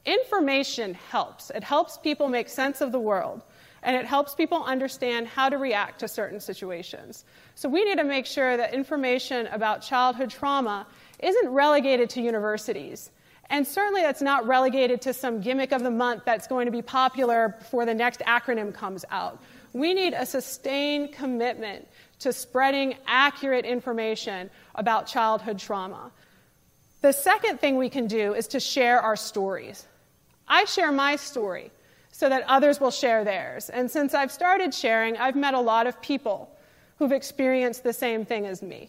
Information 0.07 0.95
helps. 0.95 1.51
It 1.51 1.62
helps 1.62 1.99
people 1.99 2.29
make 2.29 2.49
sense 2.49 2.81
of 2.81 2.90
the 2.90 2.99
world, 2.99 3.43
and 3.85 3.94
it 3.94 4.07
helps 4.07 4.35
people 4.35 4.64
understand 4.64 5.29
how 5.29 5.49
to 5.49 5.59
react 5.59 6.01
to 6.01 6.09
certain 6.09 6.40
situations. 6.40 7.25
So 7.55 7.68
we 7.68 7.85
need 7.85 7.99
to 7.99 8.05
make 8.05 8.27
sure 8.27 8.57
that 8.57 8.73
information 8.73 9.47
about 9.49 9.83
childhood 9.83 10.31
trauma 10.31 10.87
isn't 11.20 11.49
relegated 11.51 12.11
to 12.11 12.23
universities. 12.23 13.11
And 13.51 13.66
certainly 13.66 14.01
that's 14.01 14.23
not 14.23 14.47
relegated 14.47 15.03
to 15.03 15.12
some 15.12 15.40
gimmick 15.40 15.73
of 15.73 15.83
the 15.83 15.90
month 15.90 16.23
that's 16.25 16.47
going 16.47 16.64
to 16.64 16.73
be 16.73 16.81
popular 16.81 17.57
before 17.59 17.85
the 17.85 17.94
next 17.94 18.20
acronym 18.20 18.75
comes 18.75 19.05
out. 19.11 19.40
We 19.75 19.92
need 19.92 20.14
a 20.14 20.25
sustained 20.25 21.12
commitment 21.12 21.87
to 22.20 22.33
spreading 22.33 22.94
accurate 23.07 23.66
information 23.66 24.49
about 24.75 25.07
childhood 25.07 25.59
trauma. 25.59 26.11
The 27.03 27.12
second 27.12 27.61
thing 27.61 27.77
we 27.77 27.90
can 27.90 28.07
do 28.07 28.33
is 28.33 28.49
to 28.49 28.61
share 28.61 29.01
our 29.01 29.16
stories. 29.16 29.85
I 30.49 30.64
share 30.64 30.90
my 30.90 31.16
story 31.16 31.70
so 32.16 32.29
that 32.29 32.44
others 32.46 32.79
will 32.79 32.92
share 32.92 33.24
theirs. 33.24 33.70
And 33.70 33.90
since 33.90 34.14
I've 34.14 34.31
started 34.31 34.72
sharing, 34.72 35.16
I've 35.16 35.35
met 35.35 35.53
a 35.53 35.59
lot 35.59 35.88
of 35.88 36.00
people 36.00 36.48
who've 36.96 37.11
experienced 37.11 37.83
the 37.83 37.92
same 37.92 38.24
thing 38.24 38.46
as 38.46 38.62
me. 38.62 38.88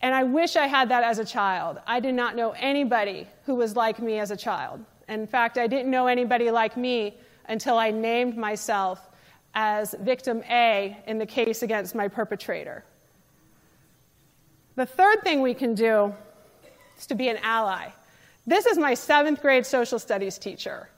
And 0.00 0.12
I 0.12 0.24
wish 0.24 0.56
I 0.56 0.66
had 0.66 0.88
that 0.88 1.04
as 1.04 1.20
a 1.20 1.24
child. 1.24 1.78
I 1.86 2.00
did 2.00 2.16
not 2.16 2.34
know 2.34 2.56
anybody 2.58 3.28
who 3.46 3.54
was 3.54 3.76
like 3.76 4.00
me 4.00 4.18
as 4.18 4.32
a 4.32 4.36
child. 4.36 4.84
In 5.08 5.28
fact, 5.28 5.58
I 5.58 5.68
didn't 5.68 5.92
know 5.92 6.08
anybody 6.08 6.50
like 6.50 6.76
me 6.76 7.18
until 7.48 7.78
I 7.78 7.92
named 7.92 8.36
myself 8.36 9.08
as 9.54 9.94
victim 10.00 10.42
A 10.50 10.98
in 11.06 11.18
the 11.18 11.26
case 11.26 11.62
against 11.62 11.94
my 11.94 12.08
perpetrator. 12.08 12.84
The 14.74 14.86
third 14.86 15.22
thing 15.22 15.40
we 15.40 15.54
can 15.54 15.76
do 15.76 16.12
is 16.98 17.06
to 17.06 17.14
be 17.14 17.28
an 17.28 17.36
ally. 17.44 17.90
This 18.44 18.66
is 18.66 18.76
my 18.76 18.94
seventh 18.94 19.40
grade 19.40 19.64
social 19.64 20.00
studies 20.00 20.36
teacher. 20.36 20.88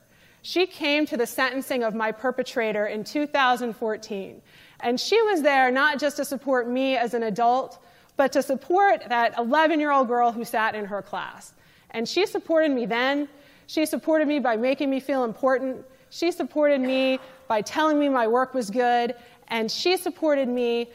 She 0.45 0.67
came 0.67 1.07
to 1.07 1.17
the 1.17 1.25
sentencing 1.25 1.81
of 1.81 1.95
my 1.95 2.11
perpetrator 2.11 2.85
in 2.85 3.03
2014. 3.03 4.43
And 4.81 4.99
she 4.99 5.19
was 5.23 5.41
there 5.41 5.71
not 5.71 5.97
just 5.97 6.17
to 6.17 6.23
support 6.23 6.69
me 6.69 6.95
as 6.95 7.15
an 7.15 7.23
adult, 7.23 7.83
but 8.15 8.31
to 8.33 8.43
support 8.43 9.09
that 9.09 9.35
11 9.39 9.79
year 9.79 9.89
old 9.91 10.07
girl 10.07 10.31
who 10.31 10.45
sat 10.45 10.75
in 10.75 10.85
her 10.85 11.01
class. 11.01 11.55
And 11.89 12.07
she 12.07 12.27
supported 12.27 12.69
me 12.69 12.85
then. 12.85 13.27
She 13.65 13.87
supported 13.87 14.27
me 14.27 14.37
by 14.37 14.55
making 14.55 14.91
me 14.91 14.99
feel 14.99 15.23
important. 15.23 15.83
She 16.11 16.31
supported 16.31 16.79
me 16.79 17.17
by 17.47 17.61
telling 17.61 17.97
me 17.97 18.07
my 18.07 18.27
work 18.27 18.53
was 18.53 18.69
good. 18.69 19.15
And 19.47 19.71
she 19.71 19.97
supported 19.97 20.47
me 20.47 20.91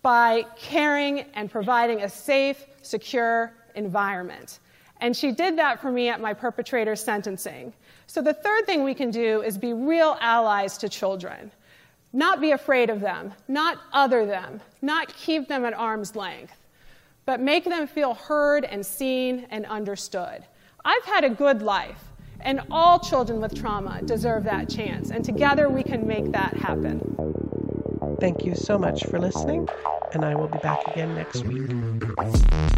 by 0.00 0.46
caring 0.56 1.26
and 1.34 1.50
providing 1.50 2.04
a 2.04 2.08
safe, 2.08 2.64
secure 2.80 3.52
environment. 3.74 4.60
And 5.02 5.14
she 5.14 5.30
did 5.30 5.58
that 5.58 5.78
for 5.78 5.92
me 5.92 6.08
at 6.08 6.22
my 6.22 6.32
perpetrator's 6.32 7.04
sentencing. 7.04 7.74
So 8.08 8.22
the 8.22 8.32
third 8.32 8.64
thing 8.64 8.84
we 8.84 8.94
can 8.94 9.10
do 9.10 9.42
is 9.42 9.58
be 9.58 9.74
real 9.74 10.16
allies 10.20 10.78
to 10.78 10.88
children. 10.88 11.52
Not 12.14 12.40
be 12.40 12.52
afraid 12.52 12.88
of 12.88 13.00
them, 13.00 13.34
not 13.48 13.76
other 13.92 14.24
them, 14.24 14.62
not 14.80 15.14
keep 15.14 15.46
them 15.46 15.66
at 15.66 15.74
arm's 15.74 16.16
length, 16.16 16.56
but 17.26 17.38
make 17.38 17.64
them 17.64 17.86
feel 17.86 18.14
heard 18.14 18.64
and 18.64 18.84
seen 18.84 19.46
and 19.50 19.66
understood. 19.66 20.42
I've 20.86 21.04
had 21.04 21.22
a 21.22 21.28
good 21.28 21.60
life, 21.60 22.02
and 22.40 22.62
all 22.70 22.98
children 22.98 23.42
with 23.42 23.54
trauma 23.54 24.00
deserve 24.02 24.44
that 24.44 24.70
chance, 24.70 25.10
and 25.10 25.22
together 25.22 25.68
we 25.68 25.82
can 25.82 26.06
make 26.06 26.32
that 26.32 26.56
happen. 26.56 27.14
Thank 28.20 28.42
you 28.42 28.54
so 28.54 28.78
much 28.78 29.04
for 29.04 29.18
listening, 29.18 29.68
and 30.14 30.24
I 30.24 30.34
will 30.34 30.48
be 30.48 30.58
back 30.58 30.88
again 30.88 31.14
next 31.14 31.44
week. 31.44 32.77